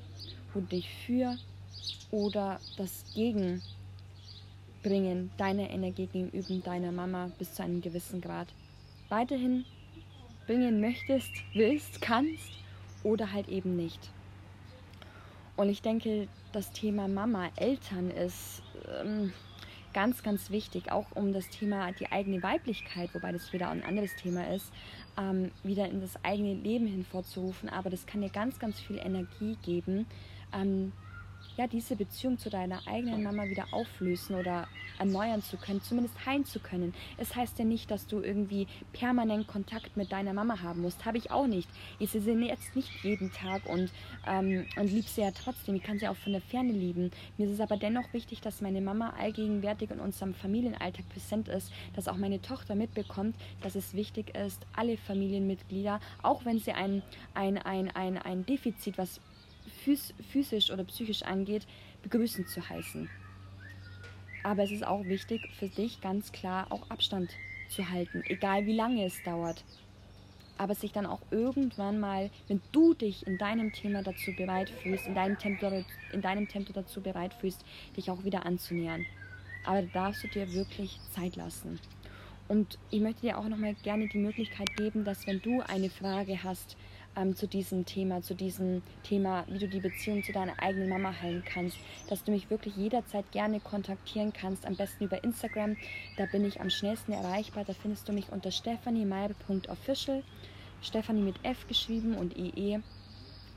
wo 0.52 0.60
du 0.60 0.66
dich 0.66 0.88
für 1.06 1.36
oder 2.10 2.60
das 2.76 3.04
Gegenbringen 3.14 3.62
deiner 5.36 5.68
Energie 5.70 6.06
gegenüber 6.06 6.54
deiner 6.64 6.92
Mama 6.92 7.30
bis 7.38 7.54
zu 7.54 7.62
einem 7.62 7.80
gewissen 7.80 8.20
Grad 8.20 8.48
weiterhin 9.08 9.64
bringen 10.46 10.80
möchtest, 10.80 11.32
willst, 11.54 12.00
kannst 12.00 12.52
oder 13.02 13.32
halt 13.32 13.48
eben 13.48 13.76
nicht. 13.76 14.10
Und 15.56 15.68
ich 15.68 15.82
denke, 15.82 16.28
das 16.52 16.72
Thema 16.72 17.08
Mama, 17.08 17.48
Eltern 17.56 18.10
ist 18.10 18.62
ähm, 19.00 19.32
ganz, 19.92 20.22
ganz 20.22 20.50
wichtig, 20.50 20.90
auch 20.90 21.06
um 21.14 21.32
das 21.32 21.48
Thema 21.48 21.92
die 21.92 22.10
eigene 22.10 22.42
Weiblichkeit, 22.42 23.14
wobei 23.14 23.32
das 23.32 23.52
wieder 23.52 23.70
ein 23.70 23.84
anderes 23.84 24.14
Thema 24.16 24.52
ist, 24.52 24.72
ähm, 25.16 25.52
wieder 25.62 25.88
in 25.88 26.00
das 26.00 26.22
eigene 26.24 26.54
Leben 26.54 26.86
hinvorzurufen. 26.86 27.68
Aber 27.68 27.88
das 27.88 28.04
kann 28.04 28.20
dir 28.20 28.30
ganz, 28.30 28.58
ganz 28.58 28.80
viel 28.80 28.98
Energie 28.98 29.56
geben, 29.62 30.06
ähm, 30.52 30.92
ja, 31.56 31.66
diese 31.66 31.96
Beziehung 31.96 32.38
zu 32.38 32.50
deiner 32.50 32.86
eigenen 32.86 33.22
Mama 33.22 33.44
wieder 33.44 33.66
auflösen 33.72 34.36
oder 34.36 34.66
erneuern 34.98 35.42
zu 35.42 35.56
können, 35.56 35.82
zumindest 35.82 36.24
heilen 36.26 36.44
zu 36.44 36.60
können. 36.60 36.94
Es 37.16 37.34
heißt 37.34 37.58
ja 37.58 37.64
nicht, 37.64 37.90
dass 37.90 38.06
du 38.06 38.20
irgendwie 38.20 38.66
permanent 38.92 39.46
Kontakt 39.46 39.96
mit 39.96 40.12
deiner 40.12 40.32
Mama 40.32 40.62
haben 40.62 40.82
musst. 40.82 41.04
Habe 41.04 41.18
ich 41.18 41.30
auch 41.30 41.46
nicht. 41.46 41.68
Ich 41.98 42.10
sehe 42.10 42.20
sie 42.20 42.32
jetzt 42.32 42.74
nicht 42.76 42.90
jeden 43.02 43.32
Tag 43.32 43.66
und, 43.66 43.90
ähm, 44.26 44.66
und 44.76 44.90
liebe 44.90 45.06
sie 45.08 45.22
ja 45.22 45.30
trotzdem. 45.30 45.74
Ich 45.76 45.82
kann 45.82 45.98
sie 45.98 46.08
auch 46.08 46.16
von 46.16 46.32
der 46.32 46.40
Ferne 46.40 46.72
lieben. 46.72 47.10
Mir 47.36 47.46
ist 47.46 47.54
es 47.54 47.60
aber 47.60 47.76
dennoch 47.76 48.12
wichtig, 48.12 48.40
dass 48.40 48.60
meine 48.60 48.80
Mama 48.80 49.14
allgegenwärtig 49.18 49.90
in 49.90 50.00
unserem 50.00 50.34
Familienalltag 50.34 51.08
präsent 51.08 51.48
ist, 51.48 51.72
dass 51.94 52.08
auch 52.08 52.16
meine 52.16 52.40
Tochter 52.40 52.74
mitbekommt, 52.74 53.36
dass 53.62 53.74
es 53.74 53.94
wichtig 53.94 54.34
ist, 54.36 54.64
alle 54.74 54.96
Familienmitglieder, 54.96 56.00
auch 56.22 56.44
wenn 56.44 56.58
sie 56.58 56.72
ein, 56.72 57.02
ein, 57.34 57.58
ein, 57.58 57.90
ein, 57.90 58.18
ein 58.18 58.46
Defizit, 58.46 58.98
was 58.98 59.20
physisch 60.30 60.70
oder 60.70 60.84
psychisch 60.84 61.22
angeht, 61.22 61.66
begrüßen 62.02 62.46
zu 62.46 62.68
heißen. 62.68 63.08
Aber 64.42 64.62
es 64.62 64.70
ist 64.70 64.86
auch 64.86 65.04
wichtig 65.04 65.48
für 65.58 65.68
dich 65.68 66.00
ganz 66.00 66.30
klar 66.32 66.66
auch 66.70 66.90
Abstand 66.90 67.30
zu 67.68 67.88
halten, 67.90 68.22
egal 68.26 68.66
wie 68.66 68.76
lange 68.76 69.04
es 69.04 69.22
dauert. 69.22 69.64
Aber 70.56 70.74
sich 70.74 70.92
dann 70.92 71.06
auch 71.06 71.20
irgendwann 71.30 71.98
mal, 71.98 72.30
wenn 72.46 72.60
du 72.70 72.94
dich 72.94 73.26
in 73.26 73.38
deinem 73.38 73.72
Thema 73.72 74.02
dazu 74.02 74.32
bereit 74.36 74.70
fühlst, 74.70 75.06
in 75.06 75.14
deinem 75.14 75.38
Tempo, 75.38 75.84
in 76.12 76.20
deinem 76.20 76.46
Tempo 76.46 76.72
dazu 76.72 77.00
bereit 77.00 77.34
fühlst, 77.34 77.64
dich 77.96 78.10
auch 78.10 78.22
wieder 78.22 78.46
anzunähern. 78.46 79.04
Aber 79.64 79.82
da 79.82 79.88
darfst 79.92 80.22
du 80.22 80.28
dir 80.28 80.52
wirklich 80.52 81.00
Zeit 81.10 81.36
lassen. 81.36 81.80
Und 82.46 82.78
ich 82.90 83.00
möchte 83.00 83.22
dir 83.22 83.38
auch 83.38 83.48
nochmal 83.48 83.74
gerne 83.82 84.06
die 84.08 84.18
Möglichkeit 84.18 84.76
geben, 84.76 85.04
dass 85.04 85.26
wenn 85.26 85.40
du 85.40 85.62
eine 85.62 85.88
Frage 85.88 86.44
hast, 86.44 86.76
ähm, 87.16 87.36
zu 87.36 87.46
diesem 87.46 87.84
Thema, 87.84 88.22
zu 88.22 88.34
diesem 88.34 88.82
Thema, 89.02 89.44
wie 89.48 89.58
du 89.58 89.68
die 89.68 89.80
Beziehung 89.80 90.22
zu 90.22 90.32
deiner 90.32 90.60
eigenen 90.62 90.88
Mama 90.88 91.14
heilen 91.20 91.44
kannst, 91.44 91.76
dass 92.08 92.24
du 92.24 92.32
mich 92.32 92.50
wirklich 92.50 92.76
jederzeit 92.76 93.30
gerne 93.32 93.60
kontaktieren 93.60 94.32
kannst, 94.32 94.66
am 94.66 94.76
besten 94.76 95.04
über 95.04 95.22
Instagram. 95.24 95.76
Da 96.16 96.26
bin 96.26 96.44
ich 96.44 96.60
am 96.60 96.70
schnellsten 96.70 97.12
erreichbar. 97.12 97.64
Da 97.64 97.72
findest 97.72 98.08
du 98.08 98.12
mich 98.12 98.30
unter 98.30 98.50
stephaniemeibe.official. 98.50 100.22
Stephanie 100.82 101.22
mit 101.22 101.36
F 101.42 101.66
geschrieben 101.66 102.14
und 102.14 102.36
EE. 102.36 102.80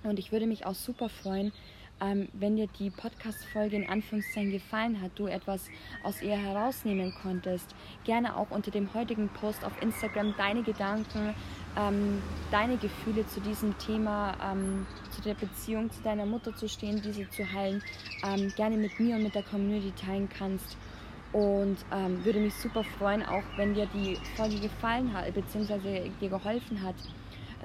Und 0.04 0.20
ich 0.20 0.32
würde 0.32 0.48
mich 0.48 0.65
auch 0.65 0.76
super 0.76 1.10
freuen, 1.10 1.52
ähm, 2.01 2.27
wenn 2.33 2.55
dir 2.55 2.67
die 2.79 2.89
Podcast-Folge 2.89 3.75
in 3.75 3.89
Anführungszeichen 3.89 4.51
gefallen 4.51 5.01
hat, 5.01 5.12
du 5.15 5.27
etwas 5.27 5.69
aus 6.03 6.21
ihr 6.21 6.38
herausnehmen 6.38 7.13
konntest, 7.21 7.73
gerne 8.03 8.36
auch 8.36 8.51
unter 8.51 8.71
dem 8.71 8.93
heutigen 8.93 9.29
Post 9.29 9.63
auf 9.65 9.73
Instagram 9.81 10.33
deine 10.38 10.63
Gedanken, 10.63 11.33
ähm, 11.77 12.21
deine 12.51 12.77
Gefühle 12.77 13.25
zu 13.27 13.41
diesem 13.41 13.77
Thema, 13.77 14.36
ähm, 14.43 14.86
zu 15.12 15.21
der 15.21 15.33
Beziehung 15.33 15.91
zu 15.91 16.01
deiner 16.03 16.25
Mutter 16.25 16.55
zu 16.55 16.67
stehen, 16.69 17.01
diese 17.01 17.29
zu 17.29 17.51
heilen, 17.51 17.83
ähm, 18.23 18.51
gerne 18.55 18.77
mit 18.77 18.99
mir 18.99 19.15
und 19.15 19.23
mit 19.23 19.36
der 19.36 19.43
Community 19.43 19.91
teilen 19.91 20.29
kannst. 20.29 20.77
Und 21.33 21.77
ähm, 21.91 22.23
würde 22.23 22.39
mich 22.39 22.53
super 22.53 22.83
freuen, 22.83 23.23
auch 23.23 23.43
wenn 23.57 23.73
dir 23.73 23.86
die 23.93 24.17
Folge 24.38 24.60
gefallen 24.60 25.12
hat, 25.13 25.33
beziehungsweise 25.33 26.10
dir 26.21 26.29
geholfen 26.29 26.81
hat, 26.81 26.95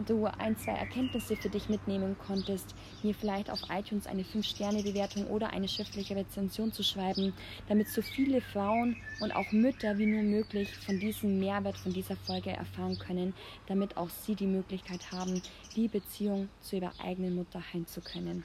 du 0.06 0.26
ein, 0.26 0.56
zwei 0.56 0.72
Erkenntnisse 0.72 1.36
für 1.36 1.48
dich 1.48 1.68
mitnehmen 1.68 2.16
konntest, 2.26 2.74
mir 3.02 3.14
vielleicht 3.14 3.50
auf 3.50 3.60
iTunes 3.70 4.06
eine 4.06 4.22
5-Sterne-Bewertung 4.22 5.26
oder 5.26 5.50
eine 5.50 5.68
schriftliche 5.68 6.16
Rezension 6.16 6.72
zu 6.72 6.82
schreiben, 6.82 7.32
damit 7.68 7.88
so 7.88 8.02
viele 8.02 8.40
Frauen 8.40 8.96
und 9.20 9.32
auch 9.32 9.50
Mütter 9.52 9.98
wie 9.98 10.06
nur 10.06 10.22
möglich 10.22 10.74
von 10.76 10.98
diesem 10.98 11.38
Mehrwert 11.38 11.76
von 11.76 11.92
dieser 11.92 12.16
Folge 12.16 12.50
erfahren 12.50 12.98
können, 12.98 13.34
damit 13.66 13.96
auch 13.96 14.10
sie 14.10 14.34
die 14.34 14.46
Möglichkeit 14.46 15.12
haben, 15.12 15.42
die 15.76 15.88
Beziehung 15.88 16.48
zu 16.60 16.76
ihrer 16.76 16.92
eigenen 17.02 17.34
Mutter 17.34 17.62
heilen 17.72 17.86
zu 17.86 18.00
können. 18.00 18.44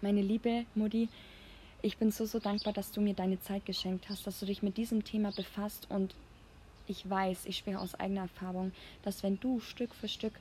Meine 0.00 0.22
liebe 0.22 0.64
Mutti, 0.74 1.08
ich 1.82 1.96
bin 1.96 2.10
so, 2.10 2.24
so 2.24 2.38
dankbar, 2.38 2.72
dass 2.72 2.90
du 2.90 3.00
mir 3.00 3.14
deine 3.14 3.40
Zeit 3.40 3.64
geschenkt 3.64 4.08
hast, 4.08 4.26
dass 4.26 4.40
du 4.40 4.46
dich 4.46 4.62
mit 4.62 4.76
diesem 4.76 5.04
Thema 5.04 5.30
befasst 5.32 5.86
und 5.90 6.14
ich 6.88 7.08
weiß, 7.08 7.46
ich 7.46 7.58
spreche 7.58 7.78
aus 7.78 7.94
eigener 7.94 8.22
Erfahrung, 8.22 8.72
dass 9.02 9.22
wenn 9.22 9.38
du 9.40 9.60
Stück 9.60 9.94
für 9.94 10.08
Stück, 10.08 10.34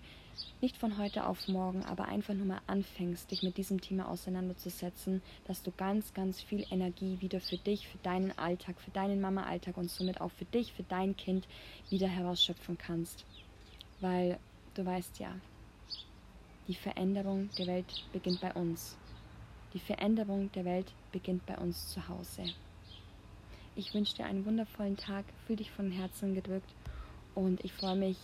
nicht 0.61 0.77
von 0.77 0.97
heute 0.97 1.25
auf 1.25 1.47
morgen, 1.47 1.83
aber 1.85 2.05
einfach 2.05 2.33
nur 2.33 2.45
mal 2.45 2.61
anfängst, 2.67 3.31
dich 3.31 3.43
mit 3.43 3.57
diesem 3.57 3.81
Thema 3.81 4.07
auseinanderzusetzen, 4.07 5.21
dass 5.45 5.63
du 5.63 5.71
ganz, 5.71 6.13
ganz 6.13 6.41
viel 6.41 6.65
Energie 6.71 7.17
wieder 7.21 7.39
für 7.39 7.57
dich, 7.57 7.87
für 7.87 7.97
deinen 7.99 8.37
Alltag, 8.37 8.79
für 8.79 8.91
deinen 8.91 9.19
Mama-Alltag 9.19 9.77
und 9.77 9.89
somit 9.89 10.21
auch 10.21 10.31
für 10.31 10.45
dich, 10.45 10.73
für 10.73 10.83
dein 10.83 11.15
Kind 11.15 11.47
wieder 11.89 12.07
herausschöpfen 12.07 12.77
kannst. 12.77 13.25
Weil 13.99 14.39
du 14.75 14.85
weißt 14.85 15.19
ja, 15.19 15.33
die 16.67 16.75
Veränderung 16.75 17.49
der 17.57 17.67
Welt 17.67 18.05
beginnt 18.11 18.41
bei 18.41 18.53
uns. 18.53 18.97
Die 19.73 19.79
Veränderung 19.79 20.51
der 20.51 20.65
Welt 20.65 20.91
beginnt 21.11 21.45
bei 21.45 21.57
uns 21.57 21.89
zu 21.89 22.07
Hause. 22.07 22.43
Ich 23.77 23.93
wünsche 23.93 24.15
dir 24.15 24.25
einen 24.25 24.43
wundervollen 24.43 24.97
Tag, 24.97 25.23
fühl 25.45 25.55
dich 25.55 25.69
von 25.69 25.91
Herzen 25.91 26.33
gedrückt 26.33 26.73
und 27.35 27.63
ich 27.63 27.71
freue 27.71 27.95
mich, 27.95 28.17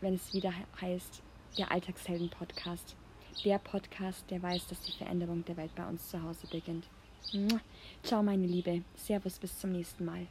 wenn 0.00 0.14
es 0.14 0.32
wieder 0.32 0.52
heißt, 0.80 1.20
der 1.58 1.72
Alltagshelden-Podcast. 1.72 2.94
Der 3.44 3.58
Podcast, 3.58 4.30
der 4.30 4.40
weiß, 4.40 4.68
dass 4.68 4.80
die 4.82 4.92
Veränderung 4.92 5.44
der 5.44 5.56
Welt 5.56 5.74
bei 5.74 5.84
uns 5.84 6.08
zu 6.08 6.22
Hause 6.22 6.46
beginnt. 6.46 6.84
Ciao, 8.04 8.22
meine 8.22 8.46
Liebe. 8.46 8.84
Servus, 8.94 9.40
bis 9.40 9.58
zum 9.58 9.72
nächsten 9.72 10.04
Mal. 10.04 10.28